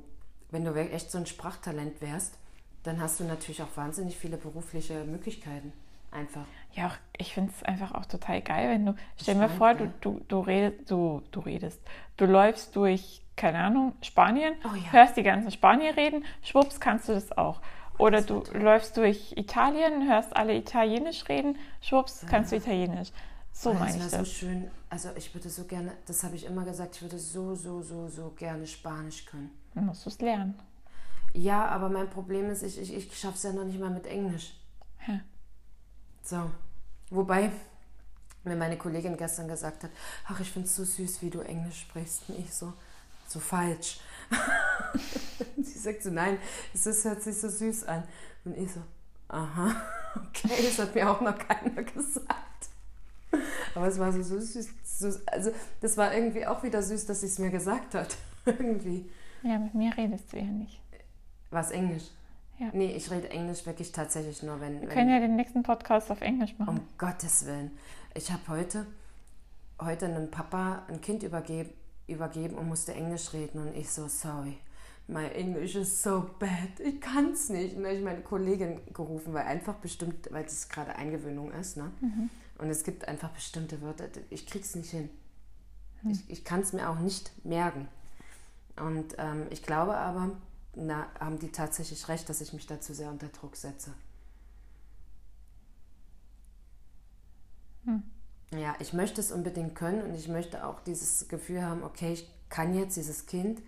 [0.52, 2.36] wenn du echt so ein Sprachtalent wärst,
[2.84, 5.74] dann hast du natürlich auch wahnsinnig viele berufliche Möglichkeiten.
[6.12, 6.46] Einfach.
[6.74, 9.92] Ja, auch, ich finde es einfach auch total geil, wenn du, stell mir vor, du,
[10.00, 11.82] du, du, redest, du, du redest,
[12.16, 14.92] du läufst durch, keine Ahnung, Spanien, Oh ja.
[14.94, 17.60] hörst die ganzen Spanier reden, schwupps kannst du das auch.
[17.98, 23.10] Oder Das du läufst durch Italien, hörst alle Italienisch reden, schwupps kannst du Italienisch.
[23.52, 24.32] So das meine ich so das.
[24.32, 24.70] schön.
[24.90, 28.08] Also ich würde so gerne, das habe ich immer gesagt, ich würde so, so, so,
[28.08, 29.50] so gerne Spanisch können.
[29.74, 30.60] Dann musst du es lernen.
[31.34, 34.06] Ja, aber mein Problem ist, ich, ich, ich schaffe es ja noch nicht mal mit
[34.06, 34.54] Englisch.
[35.08, 35.20] Ja.
[36.24, 36.52] So.
[37.10, 37.52] Wobei
[38.44, 39.92] mir meine Kollegin gestern gesagt hat,
[40.28, 42.30] ach, ich finde es so süß, wie du Englisch sprichst.
[42.30, 42.74] Und ich so,
[43.28, 44.00] so falsch.
[45.58, 46.38] sie sagt so, nein,
[46.74, 48.04] das hört sich so süß an.
[48.46, 48.82] Und ich so,
[49.30, 49.76] aha,
[50.16, 52.70] okay, das hat mir auch noch keiner gesagt.
[53.76, 54.70] Aber es war so, so süß.
[54.84, 55.52] So, also
[55.82, 58.18] das war irgendwie auch wieder süß, dass sie es mir gesagt hat.
[58.46, 59.10] irgendwie.
[59.44, 60.82] Ja, mit mir redest du ja nicht.
[61.52, 62.06] Was Englisch?
[62.58, 62.70] Ja.
[62.74, 64.82] Nee, ich rede Englisch wirklich tatsächlich nur, wenn.
[64.82, 66.80] Wir wenn können ja den nächsten Podcast auf Englisch machen.
[66.80, 67.72] um Gottes Willen.
[68.16, 68.88] Ich habe heute,
[69.80, 71.70] heute einem Papa ein Kind übergeben,
[72.08, 74.58] übergeben und musste Englisch reden und ich so, sorry.
[75.10, 76.80] My English is so bad.
[76.80, 77.76] Ich kann's nicht.
[77.76, 81.78] Und dann habe ich meine Kollegin gerufen, weil einfach bestimmt, weil das gerade Eingewöhnung ist,
[81.78, 81.92] ne?
[82.58, 85.10] Und es gibt einfach bestimmte Wörter, ich krieg's nicht hin.
[86.12, 87.88] Ich, ich kann es mir auch nicht merken.
[88.76, 90.32] Und ähm, ich glaube aber,
[90.76, 93.94] na, haben die tatsächlich recht, dass ich mich da zu sehr unter Druck setze.
[98.52, 102.30] Ja, ich möchte es unbedingt können und ich möchte auch dieses Gefühl haben, okay, ich
[102.50, 103.62] kann jetzt dieses Kind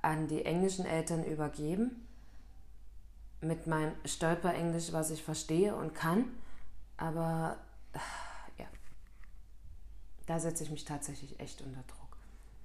[0.00, 2.06] an die englischen Eltern übergeben
[3.40, 6.24] mit meinem Stolperenglisch, was ich verstehe und kann.
[6.96, 7.58] Aber
[7.92, 8.66] äh, ja,
[10.26, 12.16] da setze ich mich tatsächlich echt unter Druck.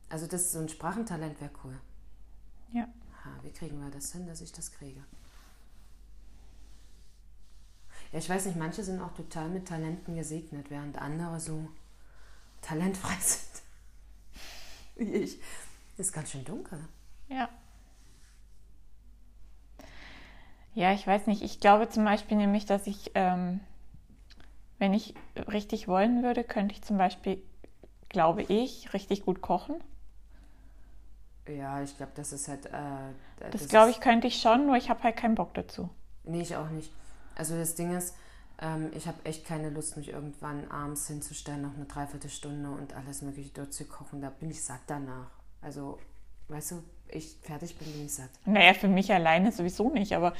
[0.08, 1.78] Also das ist so ein Sprachentalent wäre cool.
[2.72, 2.88] Ja.
[3.26, 5.04] Ha, wie kriegen wir das hin, dass ich das kriege?
[8.12, 11.68] Ja, ich weiß nicht, manche sind auch total mit Talenten gesegnet, während andere so
[12.62, 13.62] talentfrei sind.
[14.96, 15.40] Wie ich.
[15.98, 16.80] Ist ganz schön dunkel.
[17.30, 17.50] Ja.
[20.74, 21.42] Ja, ich weiß nicht.
[21.42, 23.60] Ich glaube zum Beispiel nämlich, dass ich, ähm,
[24.80, 27.42] wenn ich richtig wollen würde, könnte ich zum Beispiel,
[28.10, 29.76] glaube ich, richtig gut kochen.
[31.48, 32.66] Ja, ich glaube, das ist halt.
[32.68, 33.14] Äh,
[33.52, 35.90] Das, glaube ist- ich, könnte ich schon, nur ich habe halt keinen Bock dazu.
[36.24, 36.92] Nee, ich auch nicht.
[37.36, 38.16] Also das Ding ist,
[38.62, 43.22] ähm, ich habe echt keine Lust, mich irgendwann abends hinzustellen, noch eine Dreiviertelstunde und alles
[43.22, 44.22] mögliche durchzukochen.
[44.22, 45.32] Da bin ich satt danach.
[45.62, 45.98] Also,
[46.50, 48.30] weißt du, ich fertig bin, bin ich satt.
[48.46, 50.34] Naja, für mich alleine sowieso nicht, aber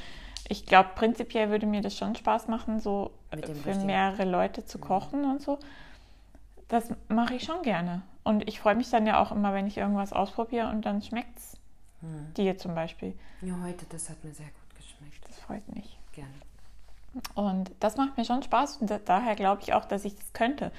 [0.48, 4.64] ich glaube, prinzipiell würde mir das schon Spaß machen, so dem für richtigen- mehrere Leute
[4.64, 5.58] zu kochen und so.
[6.68, 8.02] Das mache ich schon gerne.
[8.24, 11.38] Und ich freue mich dann ja auch immer, wenn ich irgendwas ausprobiere und dann schmeckt
[11.38, 11.56] es
[12.00, 12.34] Hm.
[12.34, 13.14] dir zum Beispiel.
[13.42, 15.28] Ja, heute, das hat mir sehr gut geschmeckt.
[15.28, 15.98] Das freut mich.
[16.12, 16.32] Gerne.
[17.34, 20.32] Und das macht mir schon Spaß und da, daher glaube ich auch, dass ich das
[20.32, 20.72] könnte.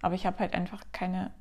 [0.00, 1.32] Aber ich habe halt einfach keine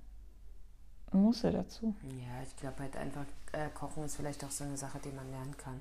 [1.12, 1.96] Muße dazu.
[2.04, 5.30] Ja, ich glaube halt einfach, äh, Kochen ist vielleicht auch so eine Sache, die man
[5.32, 5.80] lernen kann.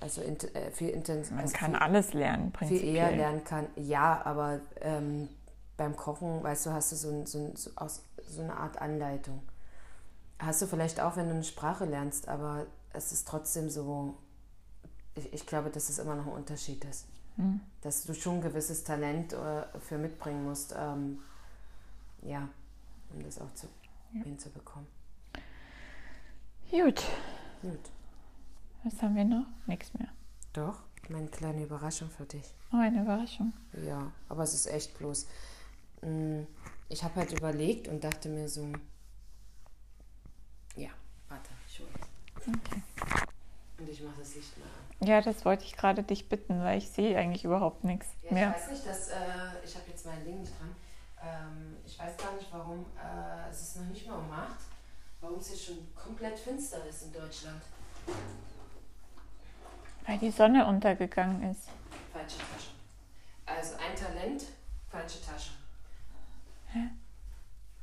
[0.00, 1.32] Also int äh, viel intensiv.
[1.32, 2.94] Man also kann viel, alles lernen, viel prinzipiell.
[2.94, 3.66] eher lernen kann.
[3.76, 5.28] Ja, aber ähm,
[5.76, 7.70] beim Kochen, weißt du, hast du so, so, so,
[8.26, 9.42] so eine Art Anleitung.
[10.38, 14.14] Hast du vielleicht auch, wenn du eine Sprache lernst, aber es ist trotzdem so,
[15.14, 17.06] ich, ich glaube, dass es immer noch ein Unterschied ist.
[17.38, 17.60] Hm.
[17.80, 21.20] Dass du schon ein gewisses Talent äh, für mitbringen musst, ähm,
[22.22, 22.48] ja,
[23.14, 23.66] um das auch zu,
[24.12, 24.86] hinzubekommen.
[26.70, 27.02] Gut,
[27.62, 27.90] Gut.
[28.84, 29.46] was haben wir noch?
[29.66, 30.08] Nichts mehr.
[30.52, 32.44] Doch, meine kleine Überraschung für dich.
[32.72, 33.52] Oh, eine Überraschung.
[33.86, 35.26] Ja, aber es ist echt bloß.
[36.02, 36.42] mm,
[36.90, 38.70] Ich habe halt überlegt und dachte mir so,
[40.76, 40.90] ja,
[41.28, 41.80] warte, es.
[42.48, 42.82] Okay.
[43.78, 45.06] Und ich mache das Licht mal an.
[45.08, 48.30] Ja, das wollte ich gerade dich bitten, weil ich sehe eigentlich überhaupt nichts Ja, ich
[48.32, 48.54] mehr.
[48.54, 49.14] weiß nicht, dass, äh,
[49.64, 50.74] ich habe jetzt mein Ding nicht dran.
[51.22, 54.48] Ähm, ich weiß gar nicht, warum, äh, es ist noch nicht mal um 8,
[55.20, 57.62] warum es jetzt schon komplett finster ist in Deutschland.
[60.06, 61.68] Weil die Sonne untergegangen ist.
[62.12, 62.70] Falsche Tasche.
[63.46, 64.44] Also ein Talent,
[64.90, 65.50] falsche Tasche.
[66.72, 66.88] Hä?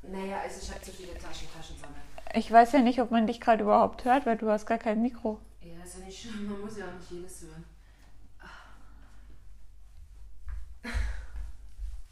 [0.03, 2.01] Naja, also ich habe zu viele Taschen, Taschen sammeln.
[2.33, 5.01] Ich weiß ja nicht, ob man dich gerade überhaupt hört, weil du hast gar kein
[5.01, 5.39] Mikro.
[5.85, 7.63] Ja, ist ja nicht schlimm, man muss ja auch nicht jedes hören.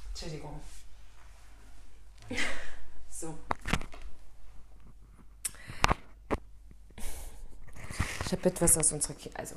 [0.09, 0.59] Entschuldigung.
[3.09, 3.37] So.
[8.25, 9.55] Ich habe etwas aus unserer Kindheit, also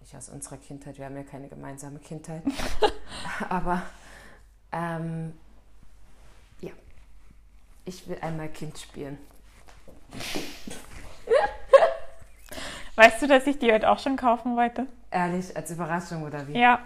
[0.00, 2.42] nicht aus unserer Kindheit, wir haben ja keine gemeinsame Kindheit,
[3.48, 3.82] aber
[4.70, 5.32] ähm,
[6.60, 6.72] ja,
[7.86, 9.18] ich will einmal Kind spielen.
[12.98, 14.88] Weißt du, dass ich die heute auch schon kaufen wollte?
[15.12, 16.58] Ehrlich, als Überraschung oder wie?
[16.58, 16.80] Ja.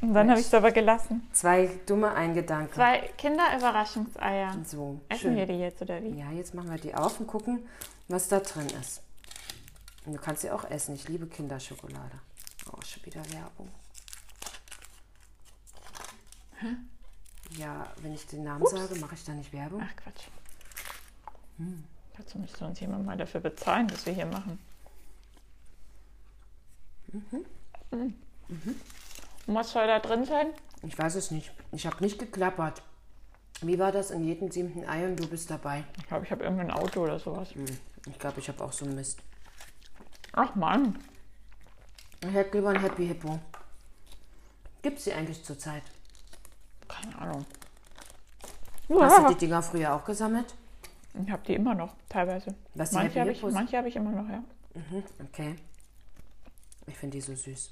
[0.00, 1.28] Und dann habe ich es aber gelassen.
[1.32, 2.72] Zwei dumme Eingedanken.
[2.72, 4.56] Zwei Kinderüberraschungseier.
[4.64, 5.36] So, Essen schön.
[5.36, 6.18] wir die jetzt oder wie?
[6.18, 7.68] Ja, jetzt machen wir die auf und gucken,
[8.08, 9.02] was da drin ist.
[10.06, 10.94] Und du kannst sie auch essen.
[10.94, 12.18] Ich liebe Kinderschokolade.
[12.72, 13.68] Oh, schon wieder Werbung.
[17.58, 18.70] Ja, wenn ich den Namen Ups.
[18.70, 19.82] sage, mache ich da nicht Werbung.
[19.84, 20.28] Ach Quatsch.
[22.16, 24.58] Dazu müsste uns jemand mal dafür bezahlen, was wir hier machen.
[27.12, 27.44] Mhm.
[29.46, 30.48] Und was soll da drin sein?
[30.82, 31.52] Ich weiß es nicht.
[31.72, 32.82] Ich habe nicht geklappert.
[33.62, 35.84] Wie war das in jedem siebten Ei und du bist dabei?
[35.98, 37.54] Ich glaube, ich habe irgendein Auto oder sowas.
[37.54, 37.66] Hm,
[38.06, 39.18] Ich glaube, ich habe auch so einen Mist.
[40.32, 40.98] Ach Mann.
[42.22, 43.38] Ich hätte lieber ein Happy Hippo.
[44.82, 45.82] Gibt es die eigentlich zurzeit?
[46.88, 47.44] Keine Ahnung.
[48.88, 50.54] Hast du die Dinger früher auch gesammelt?
[51.22, 52.54] Ich habe die immer noch, teilweise.
[52.74, 54.42] Was, die manche habe ich, manche hab ich immer noch, ja.
[54.74, 55.56] Mhm, okay.
[56.90, 57.70] Ich finde die so süß.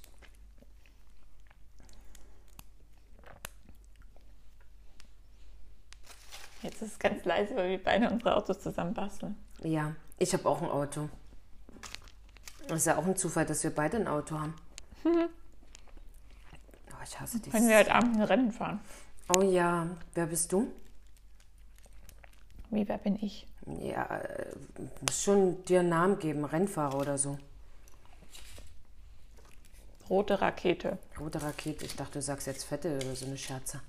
[6.63, 9.37] Jetzt ist es ganz leise, weil wir beide unsere Autos zusammen basteln.
[9.63, 11.09] Ja, ich habe auch ein Auto.
[12.69, 14.55] Das ist ja auch ein Zufall, dass wir beide ein Auto haben.
[16.91, 17.53] Oh, ich hasse dieses.
[17.53, 18.81] Können wir heute Abend ein Rennen fahren?
[19.29, 20.73] Oh ja, wer bist du?
[22.71, 23.47] Wie, wer bin ich?
[23.81, 24.53] Ja, äh,
[25.07, 27.39] muss schon dir einen Namen geben, Rennfahrer oder so.
[30.09, 30.99] Rote Rakete.
[31.21, 33.81] Rote Rakete, ich dachte, du sagst jetzt Fette oder so eine Scherze.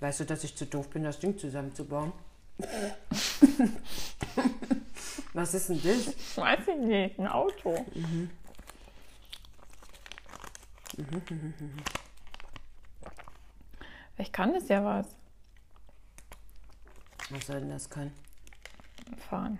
[0.00, 2.12] Weißt du, dass ich zu doof bin, das Ding zusammenzubauen?
[5.34, 6.36] Was ist denn das?
[6.36, 7.84] Weiß ich nicht, ein Auto.
[14.14, 15.06] Vielleicht kann das ja was.
[17.28, 18.14] Was soll denn das können?
[19.28, 19.58] Fahren.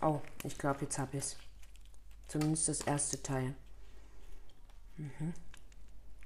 [0.00, 1.36] Oh, ich glaube, jetzt habe ich es.
[2.28, 3.54] Zumindest das erste Teil.
[4.96, 5.34] Mhm.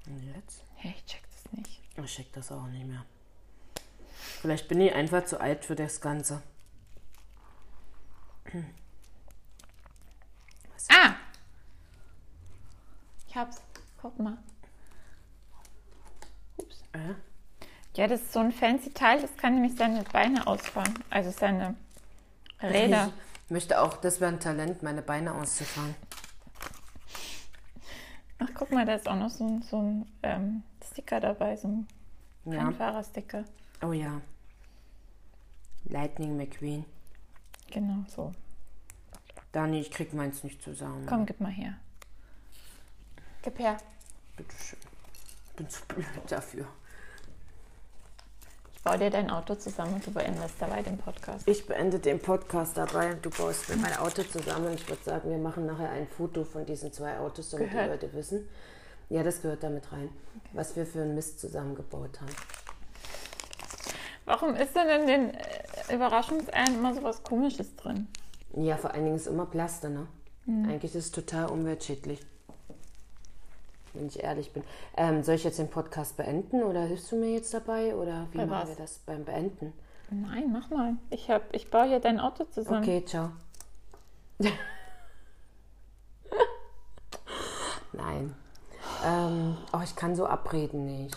[0.07, 0.63] Und jetzt?
[0.75, 1.81] Hey, ich check das nicht.
[1.95, 3.05] Ich check das auch nicht mehr.
[4.41, 6.41] Vielleicht bin ich einfach zu alt für das Ganze.
[10.89, 11.15] Ah!
[13.27, 13.61] Ich hab's.
[14.01, 14.37] Guck mal.
[16.57, 16.83] Ups.
[16.93, 17.13] Äh?
[17.95, 21.03] Ja, das ist so ein fancy Teil, das kann nämlich seine Beine ausfahren.
[21.09, 21.75] Also seine
[22.61, 23.11] Räder.
[23.45, 25.95] Ich möchte auch, das wäre ein Talent, meine Beine auszufahren.
[28.39, 31.67] Ach, guck mal, da ist auch noch so ein, so ein ähm, Sticker dabei, so
[31.67, 31.87] ein
[32.45, 32.63] Ja.
[32.65, 33.43] Rennfahrersticker.
[33.81, 34.21] Oh ja.
[35.85, 36.85] Lightning McQueen.
[37.71, 38.33] Genau, so.
[39.51, 41.05] Dani, ich krieg meins nicht zusammen.
[41.07, 41.73] Komm, gib mal her.
[43.41, 43.77] Gib her.
[44.37, 44.79] Bitteschön.
[45.49, 46.67] Ich bin zu blöd dafür.
[48.83, 51.45] Baue dir dein Auto zusammen und du beendest dabei den Podcast.
[51.47, 54.73] Ich beende den Podcast dabei und du baust mir mein Auto zusammen.
[54.73, 57.85] Ich würde sagen, wir machen nachher ein Foto von diesen zwei Autos, damit Gehört.
[57.87, 58.47] die Leute wissen.
[59.09, 60.09] Ja, das gehört damit rein,
[60.53, 62.31] was wir für einen Mist zusammengebaut haben.
[64.25, 68.07] Warum ist denn in den äh, Überraschungseiern immer so was Komisches drin?
[68.53, 70.07] Ja, vor allen Dingen ist immer Plaste, ne?
[70.47, 72.21] Eigentlich ist es total umweltschädlich.
[73.93, 74.63] Wenn ich ehrlich bin.
[74.95, 77.95] Ähm, soll ich jetzt den Podcast beenden oder hilfst du mir jetzt dabei?
[77.95, 78.69] Oder wie Bei machen was?
[78.69, 79.73] wir das beim Beenden?
[80.11, 80.95] Nein, mach mal.
[81.09, 82.83] Ich, hab, ich baue hier dein Auto zusammen.
[82.83, 83.31] Okay, ciao.
[87.93, 88.35] Nein.
[89.05, 91.15] Ähm, oh, ich kann so abreden nicht.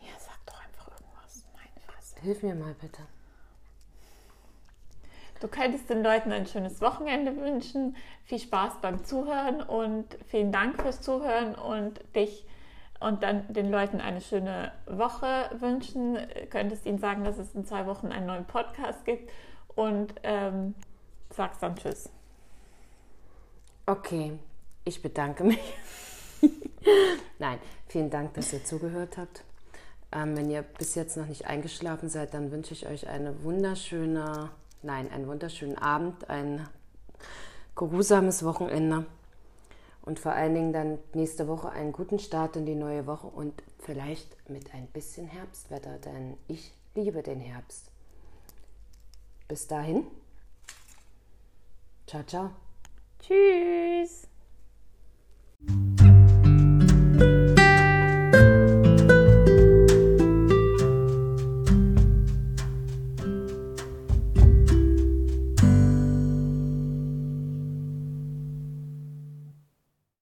[0.00, 1.44] Ja, sag doch einfach irgendwas.
[1.54, 2.20] Meine Fresse.
[2.20, 3.02] Hilf mir mal bitte.
[5.40, 7.96] Du könntest den Leuten ein schönes Wochenende wünschen.
[8.24, 12.46] Viel Spaß beim Zuhören und vielen Dank fürs Zuhören und dich
[13.00, 16.16] und dann den Leuten eine schöne Woche wünschen.
[16.50, 19.30] Könntest ihnen sagen, dass es in zwei Wochen einen neuen Podcast gibt
[19.74, 20.74] und ähm,
[21.30, 22.08] sagst dann Tschüss.
[23.86, 24.38] Okay,
[24.84, 25.74] ich bedanke mich.
[27.38, 27.58] Nein,
[27.88, 29.44] vielen Dank, dass ihr zugehört habt.
[30.12, 34.50] Ähm, wenn ihr bis jetzt noch nicht eingeschlafen seid, dann wünsche ich euch eine wunderschöne,
[34.84, 36.68] nein, einen wunderschönen Abend, ein
[37.74, 39.06] geruhsames Wochenende
[40.02, 43.62] und vor allen Dingen dann nächste Woche einen guten Start in die neue Woche und
[43.80, 47.90] vielleicht mit ein bisschen Herbstwetter, denn ich liebe den Herbst.
[49.48, 50.06] Bis dahin.
[52.06, 52.50] Ciao, ciao.
[53.20, 54.28] Tschüss.